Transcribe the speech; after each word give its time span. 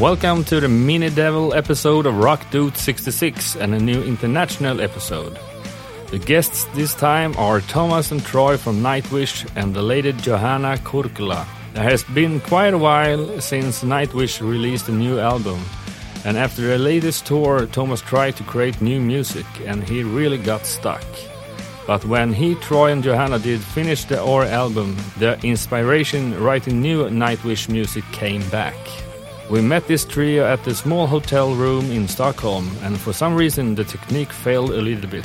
Welcome 0.00 0.44
to 0.44 0.60
the 0.60 0.68
Mini 0.68 1.08
Devil 1.08 1.54
episode 1.54 2.04
of 2.04 2.18
Rock 2.18 2.50
Dude 2.50 2.76
66 2.76 3.56
and 3.56 3.74
a 3.74 3.78
new 3.78 4.02
international 4.02 4.82
episode. 4.82 5.38
The 6.08 6.18
guests 6.18 6.64
this 6.74 6.92
time 6.92 7.34
are 7.38 7.62
Thomas 7.62 8.10
and 8.10 8.22
Troy 8.22 8.58
from 8.58 8.82
Nightwish 8.82 9.50
and 9.56 9.72
the 9.72 9.80
lady 9.80 10.12
Johanna 10.12 10.76
Kurkela. 10.84 11.46
There 11.72 11.82
has 11.82 12.04
been 12.04 12.40
quite 12.40 12.74
a 12.74 12.78
while 12.78 13.40
since 13.40 13.82
Nightwish 13.82 14.42
released 14.42 14.86
a 14.90 14.92
new 14.92 15.18
album, 15.18 15.64
and 16.26 16.36
after 16.36 16.60
the 16.60 16.78
latest 16.78 17.24
tour, 17.24 17.64
Thomas 17.64 18.02
tried 18.02 18.36
to 18.36 18.42
create 18.42 18.82
new 18.82 19.00
music 19.00 19.46
and 19.64 19.82
he 19.82 20.02
really 20.02 20.38
got 20.38 20.66
stuck. 20.66 21.06
But 21.86 22.04
when 22.04 22.34
he, 22.34 22.54
Troy, 22.56 22.92
and 22.92 23.02
Johanna 23.02 23.38
did 23.38 23.62
finish 23.62 24.04
the 24.04 24.20
Or 24.20 24.44
album, 24.44 24.98
the 25.18 25.40
inspiration 25.42 26.38
writing 26.38 26.82
new 26.82 27.04
Nightwish 27.04 27.70
music 27.70 28.04
came 28.12 28.46
back. 28.50 28.76
We 29.48 29.60
met 29.60 29.86
this 29.86 30.04
trio 30.04 30.44
at 30.44 30.64
the 30.64 30.74
small 30.74 31.06
hotel 31.06 31.54
room 31.54 31.88
in 31.92 32.08
Stockholm, 32.08 32.68
and 32.82 32.98
for 32.98 33.12
some 33.12 33.36
reason 33.36 33.76
the 33.76 33.84
technique 33.84 34.32
failed 34.32 34.70
a 34.70 34.82
little 34.82 35.08
bit. 35.08 35.24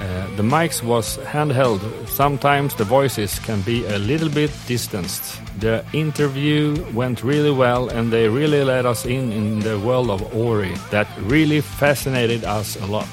Uh, 0.00 0.28
the 0.36 0.44
mics 0.44 0.80
was 0.80 1.18
handheld. 1.18 1.80
Sometimes 2.06 2.76
the 2.76 2.84
voices 2.84 3.40
can 3.40 3.60
be 3.62 3.84
a 3.86 3.98
little 3.98 4.28
bit 4.28 4.52
distanced. 4.68 5.40
The 5.58 5.84
interview 5.92 6.76
went 6.94 7.24
really 7.24 7.50
well, 7.50 7.88
and 7.88 8.12
they 8.12 8.28
really 8.28 8.62
let 8.62 8.86
us 8.86 9.04
in 9.04 9.32
in 9.32 9.58
the 9.58 9.76
world 9.80 10.10
of 10.10 10.22
Auri. 10.36 10.74
That 10.90 11.08
really 11.22 11.60
fascinated 11.60 12.44
us 12.44 12.76
a 12.76 12.86
lot. 12.86 13.08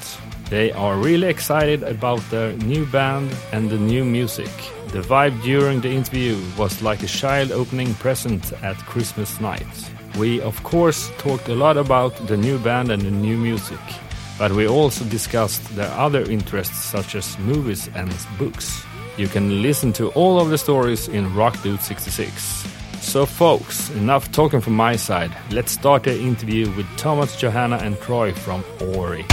They 0.48 0.70
are 0.70 0.96
really 0.96 1.26
excited 1.26 1.82
about 1.82 2.20
their 2.30 2.52
new 2.52 2.86
band 2.86 3.34
and 3.52 3.68
the 3.68 3.78
new 3.78 4.04
music. 4.04 4.52
The 4.92 5.00
vibe 5.00 5.42
during 5.42 5.80
the 5.80 5.90
interview 5.90 6.38
was 6.56 6.82
like 6.82 7.02
a 7.02 7.08
child 7.08 7.50
opening 7.50 7.94
present 7.94 8.52
at 8.62 8.76
Christmas 8.86 9.40
night. 9.40 9.66
We, 10.16 10.40
of 10.40 10.62
course, 10.62 11.10
talked 11.18 11.48
a 11.48 11.54
lot 11.54 11.76
about 11.76 12.26
the 12.26 12.38
new 12.38 12.58
band 12.58 12.90
and 12.90 13.02
the 13.02 13.10
new 13.10 13.36
music, 13.36 13.78
but 14.38 14.50
we 14.50 14.66
also 14.66 15.04
discussed 15.04 15.76
their 15.76 15.90
other 15.90 16.22
interests 16.22 16.78
such 16.78 17.14
as 17.14 17.38
movies 17.38 17.90
and 17.94 18.10
books. 18.38 18.82
You 19.18 19.28
can 19.28 19.60
listen 19.60 19.92
to 19.94 20.08
all 20.12 20.40
of 20.40 20.48
the 20.48 20.56
stories 20.56 21.08
in 21.08 21.34
Rock 21.34 21.62
Dude 21.62 21.82
66. 21.82 22.66
So, 23.02 23.26
folks, 23.26 23.90
enough 23.90 24.32
talking 24.32 24.62
from 24.62 24.74
my 24.74 24.96
side. 24.96 25.36
Let's 25.50 25.72
start 25.72 26.04
the 26.04 26.18
interview 26.18 26.70
with 26.76 26.86
Thomas, 26.96 27.36
Johanna, 27.36 27.76
and 27.76 28.00
Troy 28.00 28.32
from 28.32 28.64
Auri. 28.80 29.26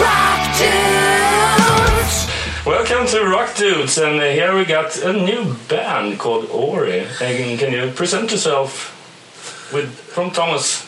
Rock 0.00 0.58
Dudes! 0.58 2.26
Welcome 2.66 3.06
to 3.06 3.24
Rock 3.30 3.54
Dudes, 3.54 3.96
and 3.96 4.20
here 4.20 4.56
we 4.56 4.64
got 4.64 4.96
a 5.02 5.12
new 5.12 5.54
band 5.68 6.18
called 6.18 6.50
Auri. 6.50 7.06
And 7.22 7.60
can 7.60 7.72
you 7.72 7.92
present 7.92 8.32
yourself 8.32 8.99
with 9.72 9.88
from 9.94 10.30
Thomas? 10.30 10.86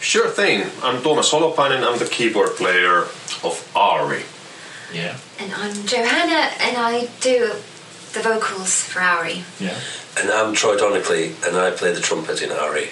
Sure 0.00 0.28
thing. 0.28 0.62
I'm 0.82 1.00
Tuomas 1.02 1.30
Holopainen. 1.30 1.82
I'm 1.82 1.98
the 1.98 2.04
keyboard 2.06 2.50
player 2.56 3.02
of 3.42 3.70
Auri. 3.74 4.22
Yeah, 4.92 5.16
And 5.40 5.52
I'm 5.54 5.74
Johanna, 5.86 6.50
and 6.60 6.76
I 6.76 7.08
do 7.20 7.48
the 8.12 8.20
vocals 8.20 8.82
for 8.82 9.00
Auri. 9.02 9.42
yeah. 9.58 9.76
And 10.20 10.30
I'm 10.30 10.54
Troy 10.54 10.76
Donockley, 10.76 11.34
and 11.44 11.56
I 11.56 11.72
play 11.72 11.92
the 11.92 12.00
trumpet 12.00 12.40
in 12.42 12.52
Auri. 12.52 12.90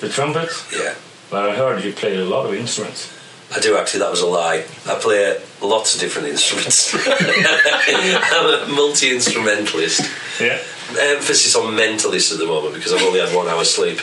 The 0.00 0.08
trumpet. 0.10 0.50
Yeah, 0.76 0.94
But 1.30 1.48
I 1.48 1.54
heard 1.56 1.82
you 1.82 1.92
played 1.94 2.18
a 2.18 2.24
lot 2.24 2.44
of 2.44 2.52
instruments. 2.54 3.14
I 3.56 3.60
do 3.60 3.78
actually. 3.78 4.00
That 4.00 4.10
was 4.10 4.20
a 4.20 4.26
lie. 4.26 4.66
I 4.86 4.94
play 4.96 5.40
lots 5.62 5.94
of 5.94 6.00
different 6.00 6.28
instruments. 6.34 6.92
I'm 7.08 8.68
a 8.70 8.74
multi 8.74 9.10
instrumentalist. 9.14 10.02
Yeah. 10.38 10.58
Emphasis 11.00 11.56
on 11.56 11.72
mentalist 11.74 12.32
at 12.32 12.38
the 12.38 12.46
moment 12.46 12.74
because 12.74 12.92
I've 12.92 13.02
only 13.02 13.20
had 13.20 13.34
one 13.34 13.48
hour's 13.48 13.70
sleep. 13.74 14.00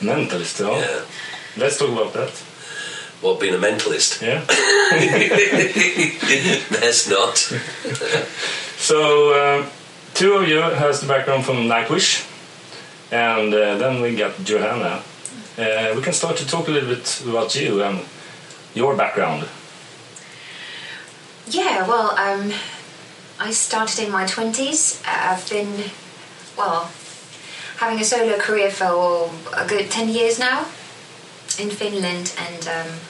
Mentalist, 0.00 0.60
yeah. 0.60 0.78
Yeah. 0.78 1.02
Let's 1.56 1.78
talk 1.78 1.90
about 1.90 2.12
that. 2.14 2.32
Well, 3.22 3.36
being 3.36 3.54
a 3.54 3.58
mentalist. 3.58 4.22
Yeah. 4.22 4.44
There's 6.80 7.10
not. 7.10 7.52
So 8.80 9.34
uh, 9.34 9.66
two 10.14 10.32
of 10.32 10.48
you 10.48 10.56
has 10.62 11.02
the 11.02 11.06
background 11.06 11.44
from 11.44 11.68
Nightwish, 11.68 12.26
and 13.12 13.52
uh, 13.52 13.76
then 13.76 14.00
we 14.00 14.16
got 14.16 14.42
Johanna. 14.42 15.02
Uh, 15.58 15.92
we 15.94 16.00
can 16.00 16.14
start 16.14 16.38
to 16.38 16.46
talk 16.46 16.66
a 16.66 16.70
little 16.70 16.88
bit 16.88 17.22
about 17.26 17.54
you 17.54 17.82
and 17.82 18.00
your 18.74 18.96
background. 18.96 19.46
Yeah, 21.46 21.86
well, 21.86 22.16
um, 22.18 22.52
I 23.38 23.50
started 23.50 24.06
in 24.06 24.10
my 24.10 24.24
20s. 24.24 25.02
Uh, 25.02 25.34
I've 25.34 25.50
been, 25.50 25.90
well, 26.56 26.90
having 27.80 27.98
a 27.98 28.04
solo 28.04 28.36
career 28.36 28.70
for 28.70 29.30
a 29.56 29.66
good 29.66 29.90
10 29.90 30.10
years 30.10 30.38
now 30.38 30.60
in 31.58 31.70
Finland, 31.70 32.30
and 32.38 32.68
um, 32.68 33.00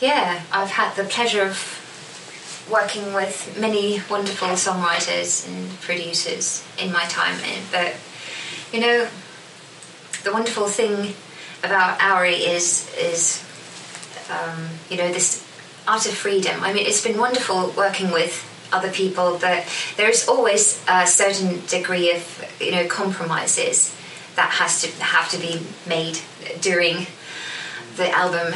yeah, 0.00 0.40
I've 0.50 0.70
had 0.70 0.96
the 0.96 1.04
pleasure 1.04 1.42
of 1.42 2.66
working 2.70 3.12
with 3.12 3.54
many 3.60 4.00
wonderful 4.08 4.48
songwriters 4.48 5.46
and 5.46 5.78
producers 5.82 6.64
in 6.78 6.92
my 6.92 7.04
time. 7.04 7.36
But, 7.70 7.94
you 8.72 8.80
know, 8.80 9.06
the 10.24 10.32
wonderful 10.32 10.68
thing 10.68 11.14
about 11.62 12.02
Auri 12.02 12.36
is, 12.36 12.90
is 12.98 13.44
um, 14.30 14.70
you 14.88 14.96
know, 14.96 15.12
this 15.12 15.46
of 15.86 16.14
freedom. 16.14 16.62
I 16.62 16.72
mean, 16.72 16.86
it's 16.86 17.04
been 17.04 17.18
wonderful 17.18 17.74
working 17.76 18.10
with 18.10 18.42
other 18.72 18.90
people, 18.90 19.38
but 19.40 19.64
there 19.96 20.08
is 20.08 20.28
always 20.28 20.82
a 20.88 21.06
certain 21.06 21.64
degree 21.66 22.12
of, 22.12 22.44
you 22.60 22.72
know, 22.72 22.86
compromises 22.86 23.94
that 24.36 24.50
has 24.50 24.82
to 24.82 24.88
have 25.02 25.30
to 25.30 25.38
be 25.38 25.60
made 25.86 26.18
during 26.60 27.06
the 27.96 28.10
album 28.10 28.54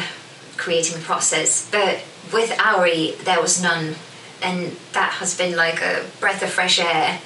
creating 0.57 1.01
process. 1.03 1.71
But 1.71 2.03
with 2.33 2.59
Auri, 2.61 3.15
there 3.25 3.41
was 3.41 3.63
none, 3.63 3.95
and 4.43 4.77
that 4.93 5.13
has 5.15 5.37
been 5.37 5.57
like 5.57 5.81
a 5.81 6.05
breath 6.21 6.43
of 6.43 6.51
fresh 6.51 6.79
air. 6.81 7.21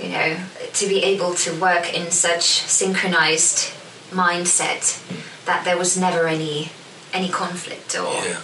You 0.00 0.08
know, 0.08 0.36
to 0.72 0.88
be 0.88 1.04
able 1.04 1.34
to 1.34 1.60
work 1.60 1.94
in 1.94 2.10
such 2.10 2.42
synchronized 2.42 3.72
mindset 4.10 5.00
that 5.44 5.64
there 5.64 5.78
was 5.78 5.96
never 5.96 6.26
any 6.26 6.72
any 7.12 7.28
conflict 7.28 7.94
or 7.94 8.12
Yeah. 8.12 8.40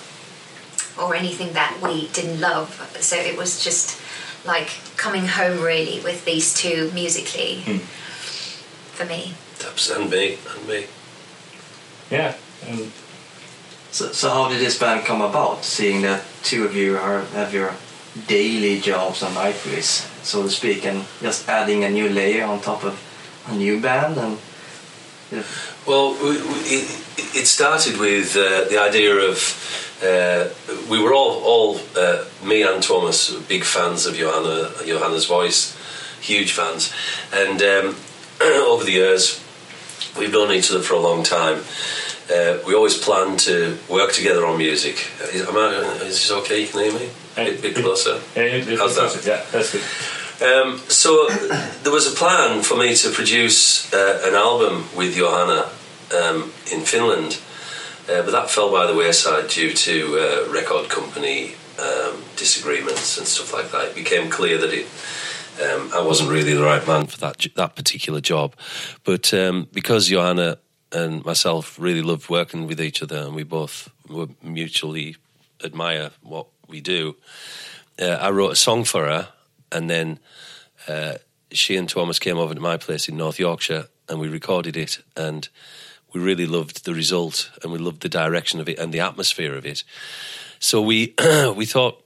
Or 1.00 1.14
anything 1.14 1.52
that 1.52 1.78
we 1.82 2.08
didn't 2.08 2.40
love. 2.40 2.68
So 3.00 3.16
it 3.16 3.36
was 3.36 3.62
just 3.62 4.00
like 4.44 4.70
coming 4.96 5.26
home 5.26 5.60
really 5.62 6.00
with 6.00 6.24
these 6.24 6.54
two 6.54 6.90
musically 6.94 7.62
for 8.92 9.04
me. 9.06 9.34
That's 9.58 9.90
and 9.90 10.10
me, 10.10 10.38
and 10.48 10.68
me. 10.68 10.86
Yeah. 12.10 12.34
And 12.66 12.90
So, 13.90 14.12
so 14.12 14.28
how 14.30 14.48
did 14.48 14.60
this 14.60 14.78
band 14.78 15.06
come 15.06 15.22
about? 15.22 15.64
Seeing 15.64 16.02
that 16.02 16.22
two 16.42 16.64
of 16.64 16.76
you 16.76 16.96
are, 16.98 17.22
have 17.34 17.54
your 17.54 17.74
daily 18.26 18.80
jobs 18.80 19.22
on 19.22 19.32
Nightwish, 19.32 20.06
so 20.22 20.42
to 20.42 20.50
speak, 20.50 20.84
and 20.84 21.04
just 21.22 21.48
adding 21.48 21.84
a 21.84 21.90
new 21.90 22.08
layer 22.08 22.44
on 22.44 22.60
top 22.60 22.84
of 22.84 22.94
a 23.48 23.54
new 23.54 23.80
band, 23.80 24.18
and 24.18 24.38
Yeah. 25.30 25.42
Well, 25.86 26.14
we, 26.14 26.40
we, 26.40 26.58
it, 26.64 26.86
it 27.34 27.46
started 27.46 27.98
with 27.98 28.36
uh, 28.36 28.64
the 28.68 28.78
idea 28.78 29.14
of 29.14 29.36
uh, 30.02 30.48
we 30.90 31.00
were 31.02 31.12
all, 31.12 31.42
all 31.44 31.80
uh, 31.96 32.24
me 32.44 32.62
and 32.62 32.82
Thomas, 32.82 33.34
big 33.48 33.64
fans 33.64 34.06
of 34.06 34.14
Johanna, 34.14 34.70
Johanna's 34.86 35.26
voice, 35.26 35.76
huge 36.20 36.52
fans, 36.52 36.92
and 37.32 37.60
um, 37.62 37.96
over 38.40 38.84
the 38.84 38.92
years 38.92 39.44
we've 40.18 40.32
known 40.32 40.52
each 40.52 40.70
other 40.70 40.80
for 40.80 40.94
a 40.94 41.00
long 41.00 41.22
time. 41.22 41.62
Uh, 42.30 42.58
we 42.66 42.74
always 42.74 42.96
planned 42.98 43.38
to 43.38 43.78
work 43.88 44.12
together 44.12 44.44
on 44.44 44.58
music. 44.58 45.10
Is, 45.32 45.46
am 45.48 45.56
I, 45.56 45.68
is 46.02 46.20
this 46.20 46.30
okay? 46.30 46.66
Can 46.66 46.84
You 46.84 46.90
can 46.90 46.98
hear 46.98 47.08
me? 47.08 47.12
A 47.36 47.44
bit, 47.44 47.62
bit 47.62 47.74
closer. 47.76 48.20
yeah, 48.36 48.76
How's 48.76 48.96
that? 48.96 49.24
Yeah, 49.24 49.42
that's 49.50 49.72
good. 49.72 49.82
Um, 50.40 50.78
so 50.88 51.28
there 51.82 51.92
was 51.92 52.06
a 52.12 52.14
plan 52.14 52.62
for 52.62 52.76
me 52.76 52.94
to 52.94 53.10
produce 53.10 53.92
uh, 53.92 54.22
an 54.24 54.34
album 54.34 54.84
with 54.94 55.16
Johanna 55.16 55.70
um, 56.14 56.52
in 56.70 56.82
Finland, 56.82 57.40
uh, 58.08 58.22
but 58.22 58.30
that 58.30 58.50
fell 58.50 58.72
by 58.72 58.86
the 58.86 58.94
wayside 58.94 59.48
due 59.48 59.72
to 59.72 60.18
uh, 60.18 60.52
record 60.52 60.88
company 60.88 61.54
um, 61.78 62.22
disagreements 62.36 63.18
and 63.18 63.26
stuff 63.26 63.52
like 63.52 63.70
that. 63.70 63.88
It 63.88 63.94
became 63.94 64.30
clear 64.30 64.58
that 64.58 64.72
it. 64.72 64.86
Um, 65.60 65.90
I 65.92 66.00
wasn't 66.00 66.30
really 66.30 66.54
the 66.54 66.62
right 66.62 66.86
man 66.86 67.06
for 67.06 67.18
that 67.18 67.44
that 67.56 67.74
particular 67.74 68.20
job, 68.20 68.54
but 69.04 69.34
um, 69.34 69.68
because 69.72 70.08
Johanna 70.08 70.58
and 70.92 71.24
myself 71.24 71.78
really 71.78 72.02
loved 72.02 72.30
working 72.30 72.66
with 72.66 72.80
each 72.80 73.02
other, 73.02 73.18
and 73.18 73.34
we 73.34 73.42
both 73.42 73.90
mutually 74.42 75.16
admire 75.64 76.10
what 76.22 76.46
we 76.68 76.80
do, 76.80 77.16
uh, 78.00 78.06
I 78.06 78.30
wrote 78.30 78.52
a 78.52 78.56
song 78.56 78.84
for 78.84 79.06
her, 79.06 79.28
and 79.72 79.90
then 79.90 80.20
uh, 80.86 81.14
she 81.50 81.76
and 81.76 81.88
Thomas 81.88 82.18
came 82.18 82.38
over 82.38 82.54
to 82.54 82.60
my 82.60 82.76
place 82.76 83.08
in 83.08 83.16
North 83.16 83.38
Yorkshire, 83.40 83.88
and 84.08 84.20
we 84.20 84.28
recorded 84.28 84.76
it, 84.76 85.02
and 85.16 85.48
we 86.12 86.20
really 86.20 86.46
loved 86.46 86.84
the 86.84 86.94
result, 86.94 87.50
and 87.62 87.72
we 87.72 87.78
loved 87.78 88.00
the 88.00 88.08
direction 88.08 88.60
of 88.60 88.68
it 88.68 88.78
and 88.78 88.92
the 88.92 89.00
atmosphere 89.00 89.54
of 89.54 89.66
it. 89.66 89.84
So 90.58 90.80
we 90.80 91.14
we 91.56 91.66
thought 91.66 92.04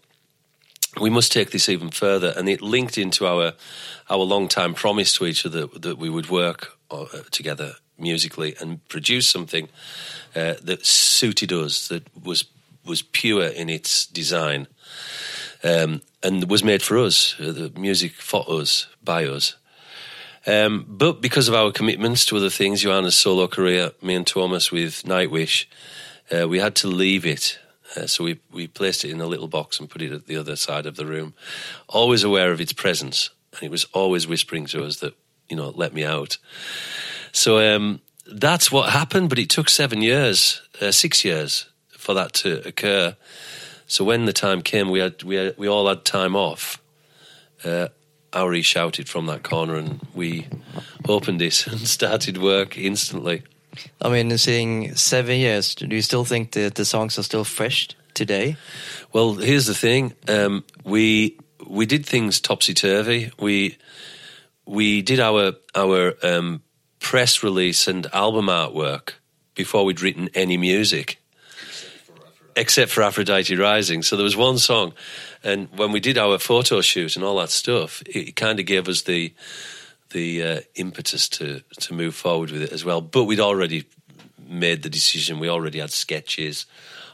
we 1.00 1.10
must 1.10 1.32
take 1.32 1.50
this 1.50 1.68
even 1.68 1.90
further, 1.90 2.32
and 2.36 2.48
it 2.48 2.62
linked 2.62 2.98
into 2.98 3.26
our 3.26 3.54
our 4.10 4.24
long 4.24 4.48
time 4.48 4.74
promise 4.74 5.14
to 5.14 5.26
each 5.26 5.46
other 5.46 5.66
that 5.66 5.98
we 5.98 6.10
would 6.10 6.28
work 6.28 6.76
uh, 6.90 7.06
together 7.30 7.74
musically 7.98 8.54
and 8.60 8.86
produce 8.88 9.28
something 9.28 9.68
uh, 10.34 10.54
that 10.62 10.84
suited 10.84 11.52
us, 11.52 11.88
that 11.88 12.04
was 12.24 12.44
was 12.84 13.02
pure 13.02 13.46
in 13.46 13.70
its 13.70 14.06
design, 14.06 14.66
um, 15.62 16.02
and 16.22 16.50
was 16.50 16.64
made 16.64 16.82
for 16.82 16.98
us. 16.98 17.36
Uh, 17.40 17.52
the 17.52 17.72
music 17.76 18.12
for 18.12 18.44
us, 18.48 18.88
by 19.02 19.24
us. 19.24 19.54
Um, 20.46 20.84
but 20.88 21.20
because 21.20 21.48
of 21.48 21.54
our 21.54 21.70
commitments 21.70 22.24
to 22.26 22.36
other 22.36 22.50
things, 22.50 22.82
Johanna's 22.82 23.14
solo 23.14 23.46
career, 23.46 23.92
me 24.02 24.14
and 24.14 24.26
Thomas 24.26 24.72
with 24.72 25.02
Nightwish, 25.04 25.66
uh, 26.30 26.48
we 26.48 26.58
had 26.58 26.74
to 26.76 26.88
leave 26.88 27.24
it. 27.24 27.58
Uh, 27.96 28.06
so 28.06 28.24
we 28.24 28.40
we 28.50 28.66
placed 28.66 29.04
it 29.04 29.10
in 29.10 29.20
a 29.20 29.26
little 29.26 29.48
box 29.48 29.78
and 29.78 29.90
put 29.90 30.02
it 30.02 30.12
at 30.12 30.26
the 30.26 30.36
other 30.36 30.56
side 30.56 30.86
of 30.86 30.96
the 30.96 31.06
room, 31.06 31.34
always 31.88 32.24
aware 32.24 32.50
of 32.50 32.60
its 32.60 32.72
presence, 32.72 33.30
and 33.54 33.62
it 33.62 33.70
was 33.70 33.84
always 33.92 34.26
whispering 34.26 34.66
to 34.66 34.84
us 34.84 34.96
that 35.00 35.14
you 35.48 35.56
know 35.56 35.70
let 35.70 35.92
me 35.92 36.04
out. 36.04 36.38
So 37.32 37.76
um, 37.76 38.00
that's 38.26 38.72
what 38.72 38.90
happened, 38.90 39.28
but 39.28 39.38
it 39.38 39.50
took 39.50 39.68
seven 39.68 40.02
years, 40.02 40.62
uh, 40.80 40.90
six 40.90 41.24
years 41.24 41.66
for 41.90 42.14
that 42.14 42.32
to 42.32 42.66
occur. 42.66 43.16
So 43.86 44.04
when 44.04 44.24
the 44.24 44.32
time 44.32 44.62
came, 44.62 44.90
we 44.90 45.00
had 45.00 45.22
we 45.22 45.36
had, 45.36 45.58
we 45.58 45.68
all 45.68 45.86
had 45.86 46.04
time 46.04 46.34
off. 46.34 46.82
Uh, 47.64 47.88
Auri 48.34 48.62
shouted 48.62 49.08
from 49.08 49.26
that 49.26 49.42
corner, 49.42 49.76
and 49.76 50.00
we 50.14 50.46
opened 51.08 51.42
it 51.42 51.66
and 51.66 51.80
started 51.80 52.38
work 52.38 52.76
instantly. 52.76 53.42
I 54.00 54.10
mean, 54.10 54.36
seeing 54.36 54.94
seven 54.96 55.38
years, 55.38 55.74
do 55.74 55.86
you 55.86 56.02
still 56.02 56.24
think 56.24 56.52
that 56.52 56.74
the 56.74 56.84
songs 56.84 57.18
are 57.18 57.22
still 57.22 57.44
fresh 57.44 57.88
today? 58.14 58.56
Well, 59.12 59.34
here's 59.34 59.66
the 59.66 59.74
thing: 59.74 60.14
um, 60.28 60.64
we 60.84 61.38
we 61.66 61.86
did 61.86 62.04
things 62.04 62.40
topsy 62.40 62.74
turvy. 62.74 63.30
We 63.38 63.78
we 64.66 65.02
did 65.02 65.20
our 65.20 65.54
our 65.74 66.14
um, 66.22 66.62
press 67.00 67.42
release 67.42 67.88
and 67.88 68.06
album 68.12 68.46
artwork 68.46 69.14
before 69.54 69.84
we'd 69.84 70.00
written 70.00 70.28
any 70.34 70.56
music, 70.56 71.21
except 72.56 72.90
for 72.90 73.02
Aphrodite 73.02 73.56
Rising. 73.56 74.02
So 74.02 74.16
there 74.16 74.24
was 74.24 74.36
one 74.36 74.58
song, 74.58 74.92
and 75.42 75.68
when 75.76 75.92
we 75.92 76.00
did 76.00 76.18
our 76.18 76.38
photo 76.38 76.80
shoot 76.80 77.16
and 77.16 77.24
all 77.24 77.38
that 77.38 77.50
stuff, 77.50 78.02
it 78.06 78.36
kind 78.36 78.60
of 78.60 78.66
gave 78.66 78.88
us 78.88 79.02
the 79.02 79.34
the 80.10 80.42
uh, 80.42 80.60
impetus 80.74 81.28
to 81.30 81.62
to 81.80 81.94
move 81.94 82.14
forward 82.14 82.50
with 82.50 82.62
it 82.62 82.72
as 82.72 82.84
well. 82.84 83.00
But 83.00 83.24
we'd 83.24 83.40
already 83.40 83.86
made 84.46 84.82
the 84.82 84.90
decision. 84.90 85.38
We 85.40 85.48
already 85.48 85.78
had 85.78 85.90
sketches, 85.90 86.66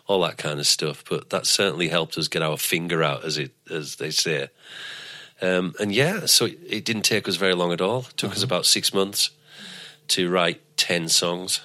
all 0.06 0.20
that 0.23 0.37
kind 0.37 0.58
of 0.58 0.67
stuff. 0.67 1.05
But 1.08 1.31
that 1.31 1.46
certainly 1.46 1.88
helped 1.88 2.19
us 2.19 2.29
get 2.29 2.43
our 2.43 2.56
finger 2.56 3.02
out, 3.02 3.25
as 3.25 3.38
it 3.38 3.52
as 3.70 3.96
they 3.96 4.11
say. 4.11 4.49
Um, 5.40 5.75
and 5.79 5.93
yeah, 5.93 6.26
so 6.26 6.46
it, 6.46 6.58
it, 6.67 6.85
didn't 6.85 7.02
take 7.02 7.29
us 7.29 7.37
very 7.37 7.55
long 7.55 7.73
at 7.73 7.81
all. 7.81 8.00
It 8.00 8.17
took 8.17 8.32
us 8.32 8.43
about 8.43 8.67
six 8.67 8.93
months 8.93 9.31
to 10.08 10.29
write 10.29 10.61
ten 10.76 11.08
songs. 11.08 11.61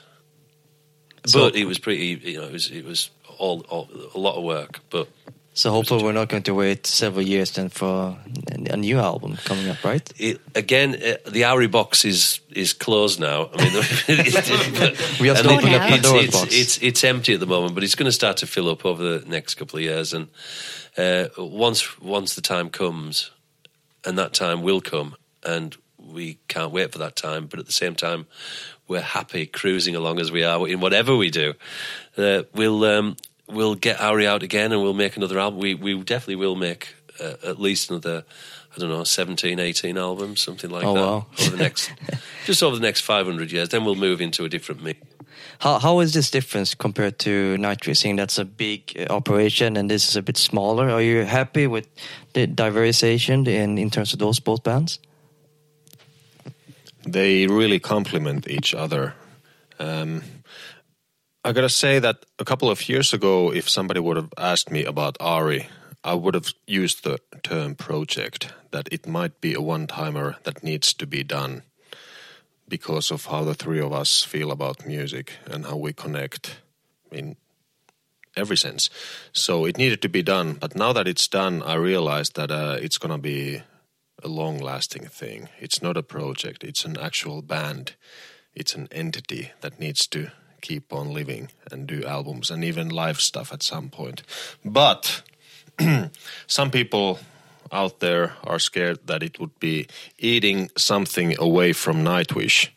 So, 1.25 1.39
but 1.39 1.55
it 1.55 1.65
was 1.65 1.79
pretty, 1.79 2.21
you 2.23 2.39
know, 2.39 2.45
it 2.45 2.51
was 2.51 2.69
it 2.69 2.85
was 2.85 3.09
all, 3.44 3.66
all 3.69 3.90
a 4.16 4.18
lot 4.18 4.36
of 4.38 4.44
work. 4.44 4.80
But 4.90 5.07
so 5.54 5.69
hopefully 5.69 6.04
we're 6.04 6.13
not 6.13 6.30
going 6.30 6.44
to 6.44 6.54
wait 6.54 6.88
several 6.88 7.24
years 7.24 7.51
then 7.51 7.69
for 7.69 8.18
a 8.69 8.78
new 8.78 9.00
album 9.00 9.38
coming 9.44 9.69
up, 9.69 9.84
right? 9.84 10.12
It, 10.18 10.42
again, 10.56 10.95
uh, 10.95 11.30
the 11.30 11.45
Auri 11.45 11.68
box 11.68 12.06
is 12.06 12.40
is 12.51 12.74
closed 12.74 13.19
now. 13.19 13.50
I 13.54 13.63
mean, 13.63 13.74
we 15.19 15.28
have 15.28 15.42
to 15.44 15.50
open 15.50 15.74
up 15.74 15.81
Pandora's 15.81 16.25
it's, 16.25 16.42
box. 16.42 16.56
It's, 16.56 16.78
it's 16.81 17.04
empty 17.04 17.34
at 17.34 17.40
the 17.40 17.45
moment, 17.45 17.75
but 17.75 17.84
it's 17.84 17.95
going 17.95 18.07
to 18.07 18.13
start 18.13 18.38
to 18.38 18.48
fill 18.48 18.69
up 18.69 18.86
over 18.86 19.19
the 19.19 19.30
next 19.30 19.56
couple 19.56 19.78
of 19.78 19.84
years. 19.84 20.13
And 20.13 20.28
uh, 20.98 21.28
once 21.38 22.00
once 22.00 22.36
the 22.36 22.42
time 22.42 22.69
comes, 22.69 23.31
and 24.06 24.18
that 24.18 24.34
time 24.34 24.63
will 24.63 24.81
come, 24.81 25.16
and 25.44 25.75
we 25.98 26.40
can't 26.48 26.72
wait 26.72 26.92
for 26.92 27.00
that 27.00 27.16
time. 27.16 27.48
But 27.48 27.60
at 27.60 27.66
the 27.66 27.72
same 27.72 27.95
time, 27.95 28.25
we're 28.88 29.01
happy 29.01 29.45
cruising 29.45 29.95
along 29.95 30.19
as 30.19 30.31
we 30.31 30.44
are 30.44 30.68
in 30.68 30.80
whatever 30.80 31.16
we 31.16 31.30
do. 31.30 31.54
Uh, 32.18 32.44
we'll 32.54 32.84
um, 32.86 33.18
we'll 33.48 33.75
get 33.75 34.01
Auri 34.01 34.28
out 34.28 34.44
again, 34.44 34.72
and 34.72 34.81
we'll 34.81 34.94
make 34.94 35.18
another 35.18 35.40
album. 35.40 35.60
We 35.60 35.75
we 35.75 36.01
definitely 36.01 36.38
will 36.38 36.56
make 36.56 36.95
uh, 37.19 37.36
at 37.44 37.60
least 37.60 37.90
another. 37.90 38.24
I 38.75 38.80
don't 38.80 38.90
know, 38.90 39.04
17, 39.04 39.60
18 39.60 40.00
albums, 40.00 40.42
something 40.42 40.72
like 40.72 40.84
oh, 40.84 40.94
that, 40.95 41.00
wow. 41.00 41.28
over 41.40 41.51
the 41.51 41.57
next, 41.57 41.94
just 42.48 42.63
over 42.63 42.75
the 42.75 42.81
next 42.81 43.01
five 43.01 43.28
hundred 43.28 43.51
years. 43.51 43.69
Then 43.69 43.86
we'll 43.86 43.94
move 43.94 44.19
into 44.19 44.45
a 44.45 44.50
different 44.50 44.81
me. 44.81 44.95
How 45.60 45.78
how 45.78 46.00
is 46.00 46.13
this 46.13 46.31
difference 46.31 46.74
compared 46.74 47.19
to 47.19 47.56
Nightwish? 47.57 47.98
Seeing 47.98 48.16
that's 48.16 48.40
a 48.40 48.45
big 48.45 48.98
uh, 48.98 49.13
operation 49.13 49.78
and 49.78 49.92
this 49.92 50.10
is 50.10 50.16
a 50.16 50.24
bit 50.24 50.38
smaller. 50.38 50.90
Are 50.90 51.04
you 51.04 51.24
happy 51.24 51.68
with 51.68 51.88
the 52.34 52.48
diversification 52.48 53.45
in 53.48 53.78
in 53.78 53.92
terms 53.92 54.13
of 54.13 54.19
those 54.19 54.40
both 54.40 54.63
bands? 54.63 55.00
they 57.06 57.48
really 57.48 57.80
complement 57.80 58.48
each 58.48 58.74
other. 58.74 59.13
Um, 59.80 60.24
I 61.45 61.51
gotta 61.51 61.68
say 61.68 62.00
that 62.00 62.25
a 62.40 62.45
couple 62.45 62.69
of 62.69 62.88
years 62.88 63.12
ago, 63.13 63.51
if 63.51 63.68
somebody 63.68 64.00
would 64.00 64.16
have 64.16 64.31
asked 64.38 64.72
me 64.72 64.86
about 64.86 65.18
Auri, 65.19 65.68
I 66.01 66.13
would 66.13 66.36
have 66.36 66.54
used 66.66 67.04
the 67.04 67.19
term 67.44 67.75
project, 67.75 68.54
that 68.72 68.88
it 68.94 69.06
might 69.06 69.42
be 69.42 69.54
a 69.54 69.60
one 69.60 69.86
timer 69.86 70.38
that 70.44 70.63
needs 70.63 70.94
to 70.94 71.06
be 71.06 71.22
done 71.22 71.63
because 72.69 73.12
of 73.12 73.25
how 73.25 73.44
the 73.44 73.54
three 73.54 73.81
of 73.81 73.92
us 73.92 74.24
feel 74.24 74.51
about 74.51 74.86
music 74.86 75.34
and 75.45 75.66
how 75.66 75.75
we 75.75 75.92
connect 75.92 76.62
in 77.12 77.36
every 78.38 78.56
sense. 78.56 78.90
So 79.34 79.66
it 79.66 79.78
needed 79.78 80.01
to 80.04 80.10
be 80.10 80.24
done, 80.24 80.54
but 80.54 80.78
now 80.78 80.94
that 80.94 81.10
it's 81.10 81.28
done, 81.28 81.62
I 81.62 81.74
realized 81.74 82.38
that 82.38 82.51
uh, 82.51 82.78
it's 82.81 82.98
gonna 82.98 83.18
be 83.18 83.63
a 84.24 84.30
long 84.30 84.60
lasting 84.60 85.07
thing. 85.07 85.50
It's 85.60 85.81
not 85.81 85.98
a 85.98 86.04
project, 86.04 86.63
it's 86.63 86.86
an 86.86 86.98
actual 86.98 87.42
band. 87.42 87.95
It's 88.56 88.75
an 88.75 88.88
entity 88.92 89.51
that 89.60 89.80
needs 89.80 90.07
to 90.07 90.31
keep 90.63 90.92
on 90.92 91.13
living 91.13 91.50
and 91.71 91.86
do 91.86 92.04
albums 92.04 92.50
and 92.50 92.63
even 92.63 92.89
live 92.89 93.19
stuff 93.19 93.54
at 93.54 93.62
some 93.62 93.89
point. 93.89 94.24
But 94.65 95.21
some 96.48 96.71
people 96.71 97.19
out 97.71 98.00
there 98.00 98.33
are 98.44 98.60
scared 98.60 99.06
that 99.07 99.21
it 99.21 99.39
would 99.39 99.60
be 99.60 99.88
eating 100.18 100.69
something 100.77 101.36
away 101.38 101.74
from 101.74 102.04
Nightwish. 102.04 102.69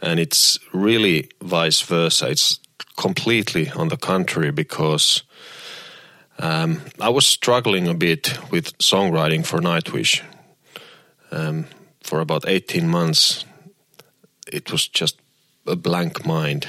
And 0.00 0.18
it's 0.18 0.58
really 0.72 1.28
vice 1.42 1.82
versa. 1.82 2.30
It's 2.30 2.58
completely 2.96 3.70
on 3.70 3.88
the 3.88 3.96
contrary 3.96 4.52
because 4.52 5.22
um, 6.38 6.80
I 7.00 7.08
was 7.08 7.26
struggling 7.26 7.88
a 7.88 7.94
bit 7.94 8.38
with 8.50 8.78
songwriting 8.78 9.44
for 9.44 9.60
Nightwish 9.60 10.22
um, 11.30 11.66
for 12.02 12.20
about 12.20 12.48
18 12.48 12.88
months, 12.88 13.44
it 14.50 14.70
was 14.70 14.86
just 14.88 15.18
a 15.66 15.76
blank 15.76 16.24
mind. 16.24 16.66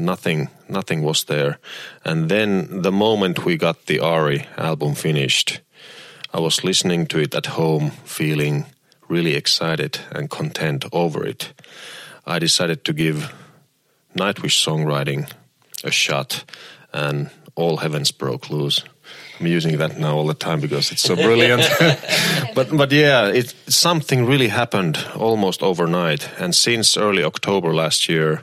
Nothing, 0.00 0.48
nothing 0.68 1.02
was 1.02 1.24
there. 1.24 1.58
And 2.04 2.30
then 2.30 2.82
the 2.82 2.92
moment 2.92 3.44
we 3.44 3.56
got 3.56 3.86
the 3.86 4.00
Auri 4.00 4.46
album 4.56 4.94
finished, 4.94 5.60
I 6.32 6.40
was 6.40 6.64
listening 6.64 7.06
to 7.08 7.18
it 7.18 7.34
at 7.34 7.46
home, 7.46 7.90
feeling 8.04 8.64
really 9.08 9.34
excited 9.34 10.00
and 10.10 10.30
content 10.30 10.86
over 10.92 11.26
it. 11.26 11.52
I 12.26 12.38
decided 12.38 12.84
to 12.84 12.92
give 12.92 13.32
Nightwish 14.16 14.56
songwriting 14.64 15.30
a 15.84 15.90
shot, 15.90 16.44
and 16.92 17.30
all 17.54 17.78
heavens 17.78 18.10
broke 18.10 18.50
loose. 18.50 18.82
I'm 19.38 19.46
using 19.46 19.78
that 19.78 19.98
now 19.98 20.16
all 20.16 20.26
the 20.26 20.34
time 20.34 20.60
because 20.60 20.92
it's 20.92 21.02
so 21.02 21.14
brilliant. 21.14 21.62
but 22.54 22.76
but 22.76 22.92
yeah, 22.92 23.28
it 23.28 23.54
something 23.68 24.26
really 24.26 24.48
happened 24.48 24.98
almost 25.14 25.62
overnight, 25.62 26.30
and 26.38 26.54
since 26.54 26.96
early 26.96 27.24
October 27.24 27.74
last 27.74 28.08
year, 28.08 28.42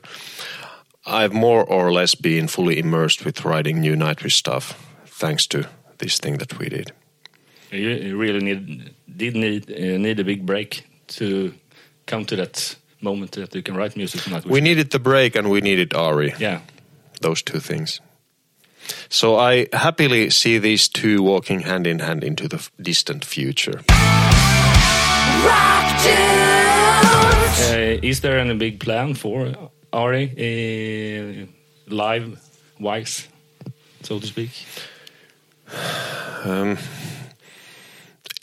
I've 1.07 1.33
more 1.33 1.63
or 1.63 1.91
less 1.93 2.15
been 2.15 2.47
fully 2.47 2.77
immersed 2.77 3.23
with 3.23 3.45
writing 3.45 3.79
new 3.79 3.95
Nightwish 3.95 4.33
stuff, 4.33 4.75
thanks 5.05 5.47
to 5.47 5.67
this 5.99 6.19
thing 6.19 6.37
that 6.37 6.59
we 6.59 6.67
did. 6.67 6.91
You 7.71 8.17
really 8.17 8.39
need 8.39 8.93
did 9.17 9.35
need 9.35 9.71
uh, 9.71 9.97
need 9.97 10.19
a 10.19 10.23
big 10.23 10.45
break 10.45 10.85
to 11.07 11.53
come 12.05 12.25
to 12.25 12.35
that 12.35 12.75
moment 13.01 13.31
that 13.31 13.55
you 13.55 13.63
can 13.63 13.75
write 13.75 13.95
music. 13.95 14.21
Nightwish. 14.21 14.51
We 14.51 14.61
needed 14.61 14.91
the 14.91 14.99
break, 14.99 15.35
and 15.35 15.49
we 15.49 15.61
needed 15.61 15.93
Auri. 15.93 16.33
Yeah, 16.39 16.59
those 17.21 17.41
two 17.41 17.59
things. 17.59 18.01
So 19.09 19.37
I 19.37 19.67
happily 19.73 20.29
see 20.29 20.59
these 20.59 20.87
two 20.87 21.23
walking 21.23 21.61
hand 21.61 21.87
in 21.87 21.99
hand 21.99 22.23
into 22.23 22.47
the 22.47 22.69
distant 22.81 23.25
future. 23.25 23.81
Uh, 27.59 27.97
is 28.01 28.21
there 28.21 28.39
any 28.39 28.55
big 28.55 28.79
plan 28.79 29.13
for 29.13 29.71
Auri 29.91 30.31
uh, 30.37 31.93
live 31.93 32.39
wise, 32.79 33.27
so 34.03 34.19
to 34.19 34.27
speak? 34.27 34.51
Um, 36.43 36.77